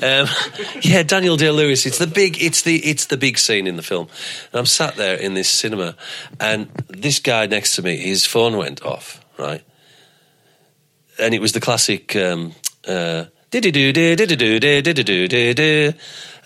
Um, 0.00 0.26
yeah, 0.80 1.02
Daniel 1.02 1.36
Day 1.36 1.50
Lewis. 1.50 1.84
It's 1.84 1.98
the 1.98 2.06
big. 2.06 2.42
It's 2.42 2.62
the. 2.62 2.76
It's 2.76 3.04
the 3.04 3.18
big 3.18 3.36
scene 3.36 3.66
in 3.66 3.76
the 3.76 3.82
film. 3.82 4.08
And 4.52 4.58
I'm 4.58 4.64
sat 4.64 4.96
there 4.96 5.16
in 5.16 5.34
this 5.34 5.50
cinema, 5.50 5.96
and 6.40 6.68
this 6.88 7.18
guy 7.18 7.44
next 7.44 7.76
to 7.76 7.82
me, 7.82 7.98
his 7.98 8.24
phone 8.24 8.56
went 8.56 8.82
off. 8.84 9.22
Right, 9.38 9.62
and 11.18 11.34
it 11.34 11.42
was 11.42 11.52
the 11.52 11.60
classic. 11.60 12.16
Um, 12.16 12.54
uh, 12.88 13.26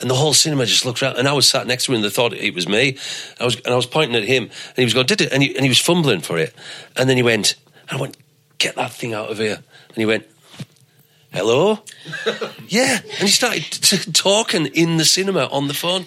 and 0.01 0.11
the 0.11 0.15
whole 0.15 0.35
cinema 0.35 0.67
just 0.67 0.85
looked 0.85 1.03
around, 1.03 1.19
and 1.19 1.29
I 1.29 1.35
was 1.35 1.49
sat 1.49 1.69
next 1.69 1.85
to 1.85 1.93
him, 1.93 1.97
and 1.97 2.05
they 2.05 2.11
thought 2.11 2.33
it 2.33 2.55
was 2.55 2.67
me. 2.67 2.99
I 3.39 3.45
was, 3.45 3.57
and 3.57 3.69
I 3.69 3.77
was 3.77 3.87
pointing 3.87 4.17
at 4.17 4.25
him, 4.25 4.45
and 4.45 4.77
he 4.77 4.85
was 4.85 4.95
going, 4.95 5.07
"Did 5.07 5.21
it?" 5.21 5.33
And 5.33 5.41
he, 5.41 5.55
and 5.55 5.65
he 5.65 5.69
was 5.69 5.79
fumbling 5.79 6.21
for 6.21 6.37
it, 6.37 6.53
and 6.97 7.09
then 7.09 7.17
he 7.17 7.23
went, 7.23 7.55
and 7.89 7.99
I 7.99 8.01
went, 8.01 8.17
"Get 8.61 8.75
that 8.77 8.93
thing 8.93 9.15
out 9.15 9.31
of 9.31 9.39
here!" 9.39 9.59
And 9.89 9.97
he 9.97 10.07
went, 10.07 10.25
"Hello." 11.33 11.79
Yeah, 12.69 13.01
and 13.03 13.27
he 13.27 13.29
started 13.29 13.65
t- 13.65 13.97
t- 13.97 14.13
talking 14.13 14.67
in 14.75 14.97
the 14.99 15.05
cinema 15.05 15.49
on 15.51 15.67
the 15.67 15.75
phone. 15.75 16.05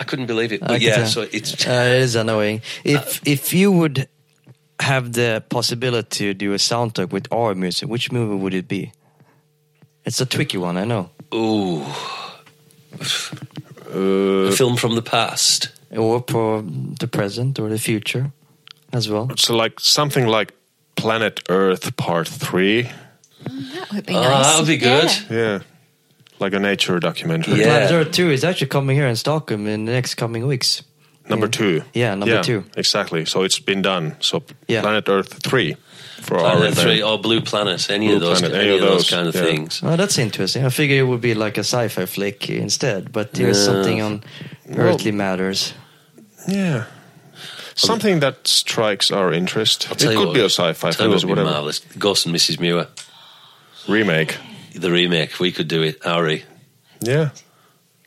I 0.00 0.02
couldn't 0.04 0.26
believe 0.26 0.50
it, 0.52 0.60
but 0.60 0.80
can 0.80 0.82
yeah, 0.82 1.06
so 1.06 1.22
it's 1.30 1.52
Uh, 1.66 1.94
it 1.94 2.02
is 2.02 2.16
annoying. 2.16 2.62
If 2.82 3.20
if 3.24 3.52
you 3.54 3.70
would 3.70 4.08
have 4.80 5.12
the 5.12 5.40
possibility 5.48 6.24
to 6.26 6.34
do 6.34 6.52
a 6.52 6.58
soundtrack 6.58 7.12
with 7.12 7.26
our 7.30 7.54
music, 7.54 7.88
which 7.88 8.10
movie 8.10 8.34
would 8.42 8.54
it 8.54 8.66
be? 8.66 8.90
It's 10.04 10.20
a 10.20 10.26
tricky 10.26 10.58
one, 10.58 10.76
I 10.82 10.84
know. 10.84 11.10
ooh, 11.32 11.84
Uh, 13.94 14.48
A 14.48 14.52
film 14.52 14.76
from 14.76 14.94
the 14.94 15.02
past. 15.02 15.68
or 15.96 16.24
for 16.28 16.62
the 17.00 17.06
present 17.06 17.58
or 17.58 17.68
the 17.68 17.78
future 17.78 18.32
as 18.92 19.08
well. 19.08 19.30
so 19.36 19.54
like 19.54 19.78
something 19.80 20.26
like 20.26 20.52
Planet 20.96 21.40
Earth 21.48 21.96
Part 21.96 22.28
Three. 22.28 22.88
Oh, 23.48 23.60
that 23.74 23.92
would 23.92 24.06
be 24.06 24.14
Oh, 24.14 24.22
nice. 24.22 24.46
that 24.46 24.58
would 24.58 24.66
be 24.68 24.76
good. 24.78 25.10
Yeah. 25.30 25.36
Yeah, 25.36 25.58
like 26.40 26.54
a 26.54 26.58
nature 26.60 26.98
documentary. 27.00 27.58
Yeah. 27.58 27.64
Planet 27.66 27.92
Earth 27.92 28.12
2 28.12 28.30
is 28.30 28.42
actually 28.44 28.68
coming 28.68 28.96
here 28.96 29.06
in 29.06 29.16
Stockholm 29.16 29.66
in 29.66 29.84
the 29.84 29.92
next 29.92 30.14
coming 30.14 30.46
weeks. 30.46 30.82
Number 31.28 31.46
Yeah. 31.46 31.50
two. 31.50 31.82
Yeah, 31.94 32.14
number 32.14 32.42
two. 32.42 32.64
Exactly. 32.76 33.24
So 33.24 33.44
it's 33.44 33.58
been 33.58 33.80
done. 33.82 34.16
So 34.20 34.42
Yeah. 34.68 34.82
Planet 34.82 35.08
Earth 35.08 35.40
Three 35.42 35.76
for 36.20 36.34
our 36.36 36.40
Planet 36.56 36.72
event. 36.72 36.78
Three 36.78 37.02
or 37.02 37.18
Blue 37.18 37.40
Planet, 37.40 37.90
any 37.90 38.06
Blue 38.08 38.16
of 38.16 38.20
those, 38.20 38.40
Planet, 38.40 38.56
any, 38.58 38.68
any 38.68 38.76
of 38.78 38.82
of 38.82 38.88
those, 38.90 39.08
those, 39.08 39.10
kind 39.10 39.28
of 39.28 39.34
yeah. 39.34 39.42
things. 39.42 39.80
Oh, 39.82 39.96
that's 39.96 40.18
interesting. 40.18 40.64
I 40.66 40.68
figure 40.70 40.98
it 40.98 41.06
would 41.06 41.20
be 41.22 41.34
like 41.34 41.56
a 41.56 41.64
sci-fi 41.64 42.04
flick 42.06 42.50
instead, 42.50 43.10
but 43.12 43.32
there's 43.32 43.58
Yeah. 43.58 43.64
something 43.64 44.02
on 44.02 44.22
Well- 44.68 44.80
earthly 44.94 45.12
matters. 45.12 45.72
Yeah. 46.46 46.84
Something 47.74 48.20
that 48.20 48.46
strikes 48.46 49.10
our 49.10 49.32
interest. 49.32 49.88
It 49.90 49.98
could 49.98 50.16
what- 50.26 50.34
be 50.34 50.40
a 50.40 50.44
sci-fi 50.48 50.62
I'll 50.64 50.68
you 50.68 50.74
fantasy, 50.74 51.02
what 51.08 51.10
would 51.10 51.22
be 51.22 51.28
whatever. 51.30 51.50
marvelous. 51.50 51.80
Ghost 51.98 52.26
and 52.26 52.34
Mrs. 52.34 52.60
Muir, 52.60 52.86
Remake. 53.88 54.36
the 54.74 54.90
remake. 54.90 55.38
We 55.40 55.52
could 55.52 55.68
do 55.68 55.82
it. 55.82 56.04
Auri. 56.06 56.44
Yeah. 57.00 57.30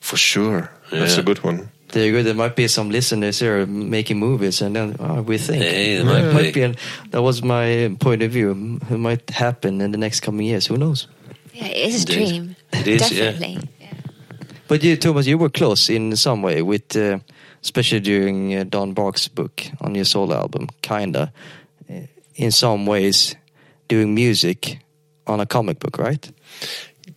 For 0.01 0.17
sure. 0.17 0.69
That's 0.91 1.17
a 1.17 1.23
good 1.23 1.43
one. 1.43 1.69
There 1.91 2.06
you 2.06 2.12
go. 2.12 2.23
There 2.23 2.34
might 2.34 2.56
be 2.56 2.67
some 2.67 2.89
listeners 2.89 3.39
here 3.39 3.65
making 3.65 4.19
movies, 4.19 4.62
and 4.62 4.75
then 4.75 4.95
oh, 4.99 5.21
we 5.21 5.38
think 5.38 5.63
Hey, 5.63 5.97
there 6.03 6.30
It 6.30 6.34
might 6.34 6.53
be. 6.53 6.62
an- 6.63 6.75
that 7.12 7.21
was 7.21 7.41
my 7.43 7.95
point 7.99 8.21
of 8.23 8.32
view. 8.32 8.80
It 8.89 8.97
might 8.97 9.30
happen 9.30 9.82
in 9.82 9.91
the 9.91 9.97
next 9.97 10.19
coming 10.21 10.47
years. 10.47 10.67
Who 10.67 10.77
knows? 10.77 11.08
Yeah, 11.53 11.67
it 11.67 11.88
is 11.93 12.03
a 12.03 12.06
dream. 12.06 12.56
It 12.73 12.88
is. 12.88 13.01
Definitely. 13.10 13.60
Yeah. 13.80 13.93
But 14.67 14.84
you, 14.84 14.97
Thomas, 14.97 15.27
you 15.27 15.38
were 15.38 15.49
close 15.49 15.89
in 15.89 16.15
some 16.17 16.41
way 16.41 16.62
with, 16.62 16.95
uh, 16.95 17.19
especially 17.67 17.99
during 17.99 18.56
uh, 18.56 18.63
Don 18.63 18.93
Bark's 18.93 19.27
book 19.27 19.62
on 19.82 19.93
your 19.95 20.06
solo 20.06 20.36
album, 20.36 20.67
kinda. 20.82 21.32
uh, 21.89 21.93
In 22.36 22.51
some 22.51 22.86
ways, 22.86 23.36
doing 23.89 24.15
music 24.15 24.80
on 25.25 25.39
a 25.41 25.45
comic 25.45 25.80
book, 25.80 25.97
right? 25.97 26.32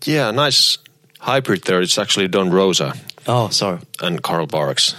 Yeah, 0.04 0.32
nice 0.32 0.78
hybrid 1.20 1.62
there. 1.64 1.82
It's 1.82 1.98
actually 1.98 2.28
Don 2.28 2.50
Rosa 2.50 2.94
Oh, 3.26 3.48
sorry. 3.50 3.78
and 4.02 4.20
Carl 4.22 4.46
Barks. 4.46 4.94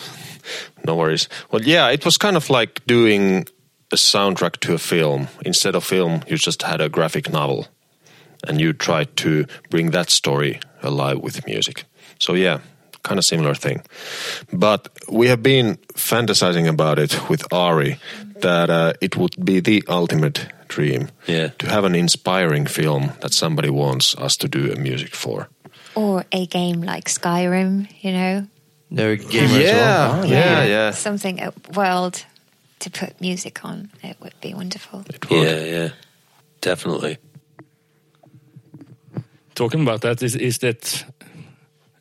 No 0.85 0.95
worries. 0.95 1.27
Well, 1.51 1.61
yeah, 1.63 1.91
it 1.93 2.05
was 2.05 2.17
kind 2.17 2.37
of 2.37 2.49
like 2.49 2.81
doing 2.87 3.45
a 3.91 3.97
soundtrack 3.97 4.57
to 4.61 4.73
a 4.73 4.77
film. 4.77 5.27
Instead 5.45 5.75
of 5.75 5.83
film, 5.83 6.21
you 6.27 6.37
just 6.37 6.63
had 6.63 6.81
a 6.81 6.87
graphic 6.89 7.29
novel, 7.29 7.67
and 8.47 8.59
you 8.61 8.73
tried 8.73 9.07
to 9.17 9.45
bring 9.69 9.91
that 9.91 10.09
story 10.09 10.59
alive 10.81 11.19
with 11.23 11.45
music. 11.45 11.83
So 12.19 12.35
yeah, 12.35 12.59
kind 13.03 13.17
of 13.17 13.25
similar 13.25 13.55
thing. 13.55 13.81
But 14.53 14.89
we 15.09 15.27
have 15.27 15.41
been 15.41 15.77
fantasizing 15.95 16.67
about 16.67 16.99
it 16.99 17.29
with 17.29 17.43
Auri 17.53 17.97
that 18.41 18.69
uh, 18.69 18.93
it 19.01 19.15
would 19.15 19.35
be 19.43 19.59
the 19.61 19.83
ultimate 19.87 20.47
dream 20.67 21.09
Yeah. 21.27 21.49
to 21.57 21.67
have 21.67 21.83
an 21.85 21.95
inspiring 21.95 22.65
film 22.67 23.11
that 23.21 23.33
somebody 23.33 23.69
wants 23.69 24.15
us 24.17 24.37
to 24.37 24.47
do 24.47 24.71
a 24.71 24.75
music 24.75 25.15
for. 25.15 25.47
Or 25.95 26.23
a 26.31 26.45
game 26.47 26.81
like 26.81 27.09
Skyrim, 27.09 27.87
you 28.01 28.11
know? 28.11 28.47
They're 28.89 29.17
gamers 29.17 29.63
as 29.63 29.73
well. 29.73 30.19
Oh, 30.21 30.23
yeah, 30.27 30.63
yeah. 30.65 30.91
Something, 30.91 31.39
a 31.41 31.51
world 31.75 32.25
to 32.79 32.89
put 32.89 33.19
music 33.21 33.63
on. 33.65 33.89
It 34.03 34.17
would 34.21 34.33
be 34.41 34.53
wonderful. 34.53 35.03
It 35.07 35.29
would. 35.29 35.41
Yeah, 35.43 35.63
yeah. 35.63 35.89
Definitely. 36.61 37.17
Talking 39.55 39.81
about 39.81 40.01
that, 40.01 40.23
is, 40.23 40.35
is 40.35 40.59
that 40.59 41.05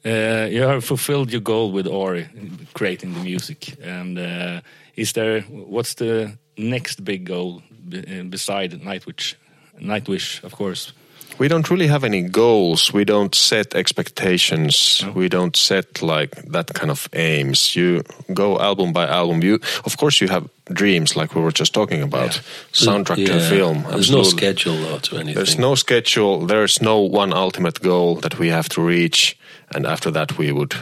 uh, 0.04 0.46
you 0.50 0.62
have 0.62 0.84
fulfilled 0.84 1.30
your 1.32 1.42
goal 1.42 1.72
with 1.72 1.86
Auri, 1.86 2.28
creating 2.74 3.14
the 3.14 3.20
music. 3.20 3.76
And 3.82 4.18
uh, 4.18 4.60
is 4.96 5.12
there, 5.12 5.42
what's 5.42 5.94
the 5.94 6.36
next 6.56 7.04
big 7.04 7.24
goal 7.24 7.62
be, 7.88 7.98
uh, 7.98 8.24
beside 8.24 8.72
Nightwish? 8.72 9.34
Nightwish, 9.78 10.42
of 10.44 10.52
course. 10.56 10.92
We 11.38 11.48
don't 11.48 11.70
really 11.70 11.86
have 11.86 12.04
any 12.04 12.22
goals. 12.22 12.92
We 12.92 13.04
don't 13.04 13.34
set 13.34 13.74
expectations. 13.74 15.02
No. 15.06 15.12
We 15.12 15.28
don't 15.28 15.56
set 15.56 16.02
like 16.02 16.32
that 16.52 16.74
kind 16.74 16.90
of 16.90 17.08
aims. 17.14 17.74
You 17.74 18.02
go 18.34 18.58
album 18.58 18.92
by 18.92 19.06
album. 19.06 19.42
You, 19.42 19.58
of 19.84 19.96
course, 19.96 20.20
you 20.20 20.28
have 20.28 20.48
dreams, 20.66 21.16
like 21.16 21.34
we 21.34 21.40
were 21.40 21.52
just 21.52 21.72
talking 21.72 22.02
about. 22.02 22.42
Soundtrack 22.72 23.24
to 23.26 23.32
a 23.32 23.36
Yeah. 23.38 23.48
film. 23.48 23.84
There's 23.90 24.10
no 24.10 24.22
schedule 24.24 24.76
though 24.76 24.98
to 24.98 25.16
anything. 25.16 25.34
There's 25.34 25.56
no 25.58 25.74
schedule. 25.76 26.46
There's 26.46 26.82
no 26.82 27.00
one 27.00 27.32
ultimate 27.32 27.80
goal 27.80 28.16
that 28.20 28.38
we 28.38 28.48
have 28.50 28.68
to 28.70 28.82
reach, 28.82 29.36
and 29.74 29.87
after 29.87 30.11
that 30.11 30.38
we 30.38 30.52
would 30.52 30.74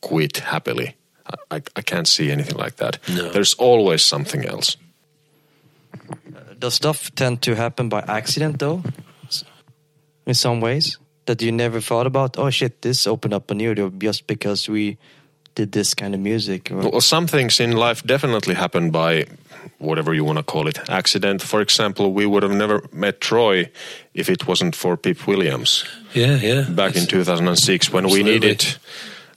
quit 0.00 0.38
happily. 0.38 0.96
I, 1.50 1.62
I, 1.76 1.82
can't 1.82 2.06
see 2.06 2.30
anything 2.30 2.56
like 2.56 2.76
that. 2.76 2.98
No. 3.08 3.30
There's 3.30 3.54
always 3.54 4.02
something 4.02 4.44
else. 4.44 4.76
Uh, 5.94 6.54
does 6.58 6.74
stuff 6.74 7.14
tend 7.14 7.40
to 7.42 7.54
happen 7.54 7.88
by 7.88 8.00
accident, 8.06 8.58
though? 8.58 8.82
In 10.26 10.34
some 10.34 10.60
ways? 10.60 10.98
That 11.26 11.40
you 11.40 11.52
never 11.52 11.80
thought 11.80 12.06
about? 12.06 12.38
Oh 12.38 12.50
shit, 12.50 12.82
this 12.82 13.06
opened 13.06 13.32
up 13.32 13.50
a 13.50 13.54
new 13.54 13.74
door 13.74 13.90
just 13.96 14.26
because 14.26 14.68
we 14.68 14.98
did 15.54 15.72
this 15.72 15.94
kind 15.94 16.14
of 16.14 16.20
music. 16.20 16.70
Or, 16.70 16.90
Well, 16.90 17.00
some 17.00 17.26
things 17.26 17.60
in 17.60 17.72
life 17.72 18.02
definitely 18.06 18.54
happen 18.54 18.90
by 18.90 19.26
whatever 19.78 20.14
you 20.14 20.24
want 20.24 20.38
to 20.38 20.42
call 20.44 20.68
it 20.68 20.78
accident. 20.88 21.42
For 21.42 21.60
example, 21.60 22.12
we 22.12 22.26
would 22.26 22.42
have 22.42 22.52
never 22.56 22.82
met 22.92 23.20
Troy 23.20 23.70
if 24.14 24.28
it 24.28 24.46
wasn't 24.46 24.76
for 24.76 24.96
Pip 24.96 25.26
Williams 25.26 25.84
Yeah, 26.14 26.36
yeah. 26.40 26.62
back 26.70 26.96
in 26.96 27.06
2006 27.06 27.92
when 27.92 28.08
we 28.08 28.22
needed 28.22 28.76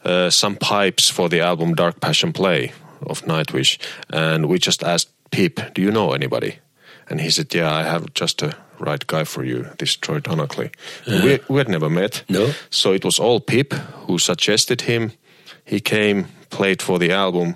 uh, 0.05 0.29
some 0.29 0.55
pipes 0.55 1.09
for 1.09 1.29
the 1.29 1.41
album 1.41 1.73
Dark 1.75 1.99
Passion 1.99 2.33
Play 2.33 2.71
of 3.01 3.21
Nightwish. 3.25 3.77
And 4.09 4.45
we 4.45 4.57
just 4.59 4.83
asked 4.83 5.09
Pip, 5.31 5.59
Do 5.73 5.81
you 5.81 5.91
know 5.91 6.13
anybody? 6.13 6.59
And 7.09 7.21
he 7.21 7.29
said, 7.29 7.53
Yeah, 7.53 7.73
I 7.73 7.83
have 7.83 8.13
just 8.13 8.41
a 8.43 8.55
right 8.79 9.05
guy 9.07 9.23
for 9.25 9.43
you, 9.45 9.65
this 9.79 9.95
Troy 9.95 10.19
Donockley. 10.19 10.69
And 11.05 11.23
We, 11.23 11.39
we 11.49 11.57
had 11.57 11.69
never 11.69 11.89
met. 11.89 12.23
No. 12.29 12.51
So 12.69 12.93
it 12.93 13.03
was 13.03 13.19
all 13.19 13.39
Pip 13.39 13.73
who 14.07 14.17
suggested 14.19 14.81
him. 14.81 15.11
He 15.67 15.79
came, 15.79 16.25
played 16.49 16.81
for 16.81 16.97
the 16.97 17.11
album. 17.11 17.55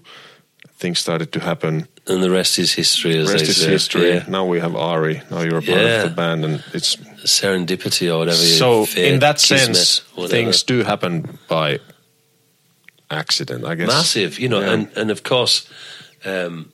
Things 0.78 1.00
started 1.00 1.32
to 1.32 1.40
happen. 1.40 1.88
And 2.08 2.22
the 2.22 2.30
rest 2.32 2.58
is 2.60 2.74
history, 2.74 3.16
as 3.18 3.32
Rest 3.32 3.46
they 3.46 3.50
is 3.52 3.62
say. 3.62 3.70
history. 3.72 4.10
Yeah. 4.10 4.26
Now 4.28 4.46
we 4.46 4.60
have 4.60 4.76
Auri. 4.76 5.22
Now 5.32 5.42
you're 5.42 5.60
a 5.60 5.62
part 5.62 5.80
Yeah. 5.82 6.04
of 6.04 6.10
the 6.10 6.16
band, 6.16 6.44
and 6.46 6.64
it's 6.74 6.98
Serendipity 7.24 8.12
or 8.14 8.18
whatever. 8.20 8.42
you- 8.42 8.58
so. 8.58 8.86
fate, 8.86 9.14
in 9.14 9.20
that 9.20 9.38
kismet, 9.38 9.76
sense, 9.76 10.02
whatever. 10.16 10.32
things 10.32 10.64
do 10.64 10.84
happen 10.84 11.38
by 11.48 11.80
accident. 13.10 13.64
I 13.66 13.76
guess 13.76 13.88
massive, 13.88 14.40
you 14.40 14.50
know, 14.50 14.60
Yeah. 14.62 14.72
and 14.74 14.88
and 14.96 15.12
of 15.12 15.22
course, 15.24 15.68
um, 16.26 16.72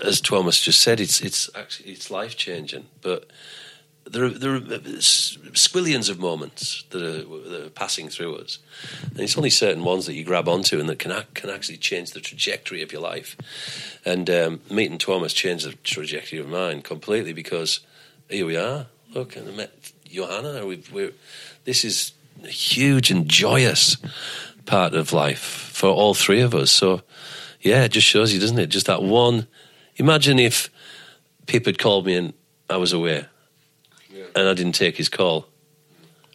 as 0.00 0.20
Thomas 0.20 0.60
just 0.60 0.80
said, 0.80 1.00
it's 1.00 1.20
it's 1.20 1.50
actually 1.54 1.92
it's 1.92 2.10
life 2.10 2.36
changing. 2.36 2.84
But 3.02 3.28
there 4.04 4.24
are, 4.24 4.30
there 4.30 4.54
are 4.54 4.58
squillions 4.58 6.10
of 6.10 6.18
moments 6.18 6.84
that 6.90 7.02
are, 7.02 7.48
that 7.48 7.66
are 7.66 7.70
passing 7.70 8.08
through 8.08 8.36
us, 8.36 8.58
and 9.10 9.20
it's 9.20 9.36
only 9.36 9.50
certain 9.50 9.84
ones 9.84 10.06
that 10.06 10.14
you 10.14 10.24
grab 10.24 10.48
onto 10.48 10.80
and 10.80 10.88
that 10.88 10.98
can 10.98 11.24
can 11.34 11.50
actually 11.50 11.78
change 11.78 12.10
the 12.10 12.20
trajectory 12.20 12.82
of 12.82 12.92
your 12.92 13.02
life. 13.02 13.36
And 14.04 14.28
um, 14.28 14.60
meeting 14.70 14.98
Thomas 14.98 15.32
changed 15.32 15.66
the 15.66 15.74
trajectory 15.74 16.38
of 16.38 16.48
mine 16.48 16.82
completely 16.82 17.32
because 17.32 17.80
here 18.28 18.46
we 18.46 18.56
are. 18.56 18.86
Look, 19.14 19.36
and 19.36 19.48
I 19.48 19.52
met 19.52 19.92
Johanna. 20.04 20.66
We're 20.66 21.12
this 21.64 21.84
is 21.84 22.12
a 22.42 22.48
huge 22.48 23.10
and 23.10 23.28
joyous 23.28 23.96
part 24.66 24.94
of 24.94 25.12
life 25.12 25.40
for 25.72 25.90
all 25.90 26.14
three 26.14 26.40
of 26.40 26.54
us. 26.54 26.70
So, 26.70 27.02
yeah, 27.60 27.84
it 27.84 27.90
just 27.90 28.06
shows 28.06 28.32
you, 28.32 28.40
doesn't 28.40 28.58
it? 28.58 28.68
Just 28.68 28.86
that 28.86 29.02
one. 29.02 29.46
Imagine 29.96 30.38
if 30.38 30.70
Pip 31.46 31.66
had 31.66 31.78
called 31.78 32.06
me 32.06 32.16
and 32.16 32.32
I 32.70 32.76
was 32.76 32.92
away, 32.92 33.26
and 34.34 34.48
I 34.48 34.54
didn't 34.54 34.72
take 34.72 34.96
his 34.96 35.08
call. 35.08 35.46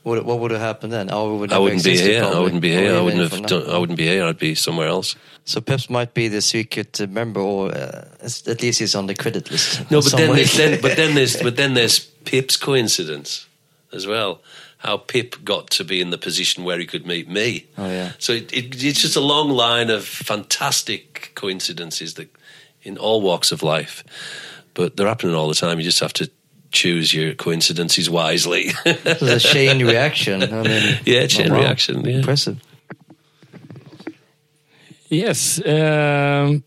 what, 0.03 0.25
what 0.25 0.39
would 0.39 0.51
have 0.51 0.61
happened 0.61 0.93
then? 0.93 1.09
Oh, 1.11 1.33
we 1.33 1.39
would 1.39 1.53
I 1.53 1.59
wouldn't 1.59 1.83
be 1.83 1.97
here. 1.97 2.23
I 2.23 2.39
wouldn't 2.39 2.61
be 2.61 2.71
here. 2.71 2.95
I 2.95 3.01
wouldn't 3.01 3.31
have 3.31 3.45
done. 3.45 3.69
I 3.69 3.77
wouldn't 3.77 3.97
be 3.97 4.07
here. 4.07 4.25
I'd 4.25 4.39
be 4.39 4.55
somewhere 4.55 4.87
else. 4.87 5.15
So 5.45 5.61
Peps 5.61 5.89
might 5.89 6.13
be 6.13 6.27
the 6.27 6.41
secret 6.41 6.99
member, 7.09 7.39
or 7.39 7.71
uh, 7.71 8.05
at 8.21 8.61
least 8.61 8.79
he's 8.79 8.95
on 8.95 9.05
the 9.07 9.15
credit 9.15 9.49
list. 9.49 9.89
No, 9.89 10.01
but 10.01 10.11
then, 10.11 10.35
there's, 10.35 10.57
then, 10.57 10.81
but 10.81 10.97
then 10.97 11.15
there's, 11.15 11.37
but 11.41 11.55
then 11.55 11.73
there's 11.73 11.99
Pip's 11.99 12.57
coincidence 12.57 13.47
as 13.93 14.05
well. 14.05 14.41
How 14.79 14.97
Pip 14.97 15.43
got 15.43 15.69
to 15.71 15.83
be 15.83 16.01
in 16.01 16.09
the 16.09 16.17
position 16.17 16.65
where 16.65 16.77
he 16.77 16.85
could 16.85 17.05
meet 17.05 17.29
me. 17.29 17.67
Oh, 17.77 17.87
yeah. 17.87 18.11
So 18.19 18.33
it, 18.33 18.51
it, 18.51 18.83
it's 18.83 19.01
just 19.01 19.15
a 19.15 19.21
long 19.21 19.49
line 19.49 19.89
of 19.89 20.05
fantastic 20.05 21.31
coincidences 21.33 22.15
that 22.15 22.29
in 22.83 22.97
all 22.97 23.21
walks 23.21 23.51
of 23.51 23.63
life, 23.63 24.03
but 24.73 24.97
they're 24.97 25.07
happening 25.07 25.33
all 25.33 25.47
the 25.47 25.55
time. 25.55 25.77
You 25.77 25.83
just 25.83 25.99
have 26.01 26.13
to 26.13 26.29
choose 26.71 27.13
your 27.13 27.33
coincidences 27.35 28.09
wisely. 28.09 28.71
It's 28.85 29.21
a 29.21 29.39
chain 29.39 29.85
reaction. 29.85 30.43
I 30.43 30.63
mean, 30.63 30.99
Yeah, 31.05 31.27
chain 31.27 31.51
oh, 31.51 31.55
wow. 31.55 31.61
reaction, 31.61 32.03
yeah. 32.05 32.17
Impressive. 32.17 32.57
Yes. 35.09 35.59
Um, 35.65 36.63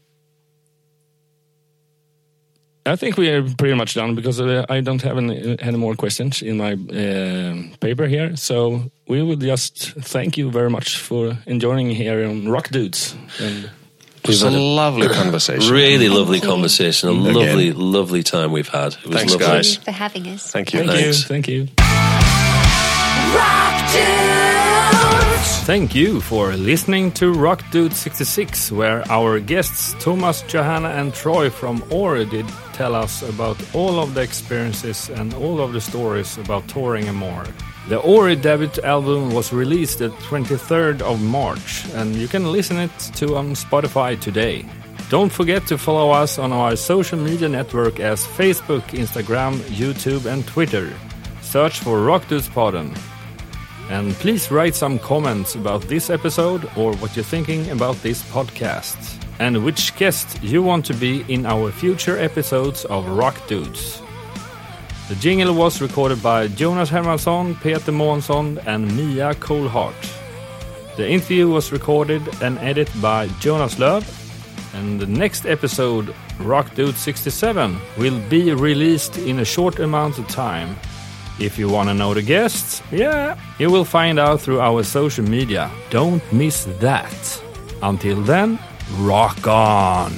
I 2.86 2.96
think 2.96 3.18
we 3.18 3.28
are 3.28 3.42
pretty 3.42 3.74
much 3.74 3.94
done 3.94 4.14
because 4.14 4.40
uh, 4.40 4.64
I 4.68 4.80
don't 4.80 5.02
have 5.02 5.18
any, 5.18 5.58
any 5.60 5.76
more 5.76 5.94
questions 5.94 6.42
in 6.42 6.56
my 6.56 6.72
uh, 6.72 7.76
paper 7.78 8.06
here. 8.06 8.36
So 8.36 8.90
we 9.06 9.22
will 9.22 9.36
just 9.36 9.92
thank 10.00 10.38
you 10.38 10.50
very 10.50 10.70
much 10.70 10.96
for 10.96 11.36
enjoying 11.46 11.90
here 11.90 12.26
on 12.26 12.48
Rock 12.48 12.70
Dudes. 12.70 13.14
And 13.38 13.70
It 14.22 14.28
was 14.28 14.42
a 14.42 14.50
lovely 14.50 15.08
conversation. 15.20 15.72
Really 15.72 16.06
Thank 16.06 16.18
lovely 16.18 16.38
you. 16.38 16.46
conversation. 16.46 17.08
A 17.08 17.12
Again. 17.12 17.34
lovely, 17.34 17.72
lovely 17.72 18.22
time 18.22 18.52
we've 18.52 18.68
had. 18.68 18.92
It 18.94 19.06
was 19.06 19.16
Thanks, 19.16 19.32
lovely. 19.32 19.46
guys. 19.46 19.76
Thank 19.76 19.78
you 19.78 19.84
for 19.84 19.90
having 19.92 20.26
us. 20.28 20.50
Thank 20.52 20.72
you. 20.74 20.78
thank 20.80 20.90
Thanks. 20.92 21.20
you, 21.20 21.26
thank 21.26 21.48
you. 21.48 21.68
Rock 23.34 23.92
dudes. 23.92 25.56
Thank 25.64 25.94
you 25.94 26.20
for 26.20 26.52
listening 26.56 27.12
to 27.12 27.32
Rock 27.32 27.62
Dude 27.70 27.92
66, 27.94 28.72
where 28.72 29.04
our 29.10 29.38
guests 29.40 29.94
Thomas, 30.00 30.42
Johanna, 30.42 30.88
and 30.90 31.14
Troy 31.14 31.48
from 31.48 31.82
Auri 31.90 32.24
did 32.26 32.46
tell 32.72 32.94
us 32.94 33.22
about 33.22 33.56
all 33.74 34.00
of 34.00 34.14
the 34.14 34.20
experiences 34.22 35.08
and 35.10 35.32
all 35.34 35.60
of 35.60 35.72
the 35.72 35.80
stories 35.80 36.36
about 36.38 36.66
touring 36.68 37.08
and 37.08 37.16
more. 37.16 37.44
The 37.90 37.98
Auri 37.98 38.36
debut 38.36 38.70
album 38.84 39.34
was 39.34 39.52
released 39.52 39.98
the 39.98 40.10
23rd 40.30 41.02
of 41.02 41.20
March, 41.20 41.84
and 41.94 42.14
you 42.14 42.28
can 42.28 42.52
listen 42.52 42.76
it 42.76 42.96
to 43.16 43.34
on 43.34 43.56
Spotify 43.56 44.16
today. 44.16 44.64
Don't 45.08 45.32
forget 45.32 45.66
to 45.66 45.76
follow 45.76 46.12
us 46.12 46.38
on 46.38 46.52
our 46.52 46.76
social 46.76 47.18
media 47.18 47.48
network 47.48 47.98
as 47.98 48.24
Facebook, 48.24 48.82
Instagram, 48.94 49.58
YouTube, 49.74 50.26
and 50.26 50.46
Twitter. 50.46 50.92
Search 51.42 51.80
for 51.80 52.00
Rock 52.00 52.28
Dudes 52.28 52.48
Podden. 52.48 52.96
And 53.90 54.12
please 54.22 54.52
write 54.52 54.76
some 54.76 55.00
comments 55.00 55.56
about 55.56 55.82
this 55.88 56.10
episode 56.10 56.70
or 56.76 56.94
what 56.98 57.16
you're 57.16 57.24
thinking 57.24 57.70
about 57.70 57.96
this 58.04 58.22
podcast. 58.30 59.20
And 59.40 59.64
which 59.64 59.96
guest 59.96 60.40
you 60.44 60.62
want 60.62 60.84
to 60.86 60.94
be 60.94 61.24
in 61.26 61.44
our 61.44 61.72
future 61.72 62.16
episodes 62.16 62.84
of 62.84 63.08
Rock 63.08 63.34
Dudes. 63.48 64.00
The 65.10 65.16
jingle 65.16 65.52
was 65.52 65.82
recorded 65.82 66.22
by 66.22 66.46
Jonas 66.46 66.88
Hermansson, 66.88 67.60
Peter 67.60 67.90
Månsson, 67.90 68.64
and 68.64 68.96
Mia 68.96 69.34
Coolhart. 69.34 69.92
The 70.96 71.10
interview 71.10 71.48
was 71.48 71.72
recorded 71.72 72.22
and 72.40 72.56
edited 72.58 73.02
by 73.02 73.26
Jonas 73.40 73.74
Löv. 73.74 74.04
And 74.72 75.00
the 75.00 75.08
next 75.08 75.46
episode, 75.46 76.14
Rock 76.38 76.76
Dude 76.76 76.94
67, 76.94 77.76
will 77.98 78.20
be 78.28 78.52
released 78.52 79.18
in 79.18 79.40
a 79.40 79.44
short 79.44 79.80
amount 79.80 80.18
of 80.18 80.28
time. 80.28 80.76
If 81.40 81.58
you 81.58 81.68
want 81.68 81.88
to 81.88 81.94
know 81.94 82.14
the 82.14 82.22
guests, 82.22 82.80
yeah, 82.92 83.36
you 83.58 83.68
will 83.68 83.84
find 83.84 84.20
out 84.20 84.40
through 84.40 84.60
our 84.60 84.84
social 84.84 85.24
media. 85.24 85.72
Don't 85.90 86.22
miss 86.32 86.66
that. 86.78 87.42
Until 87.82 88.22
then, 88.22 88.60
rock 89.00 89.44
on! 89.48 90.12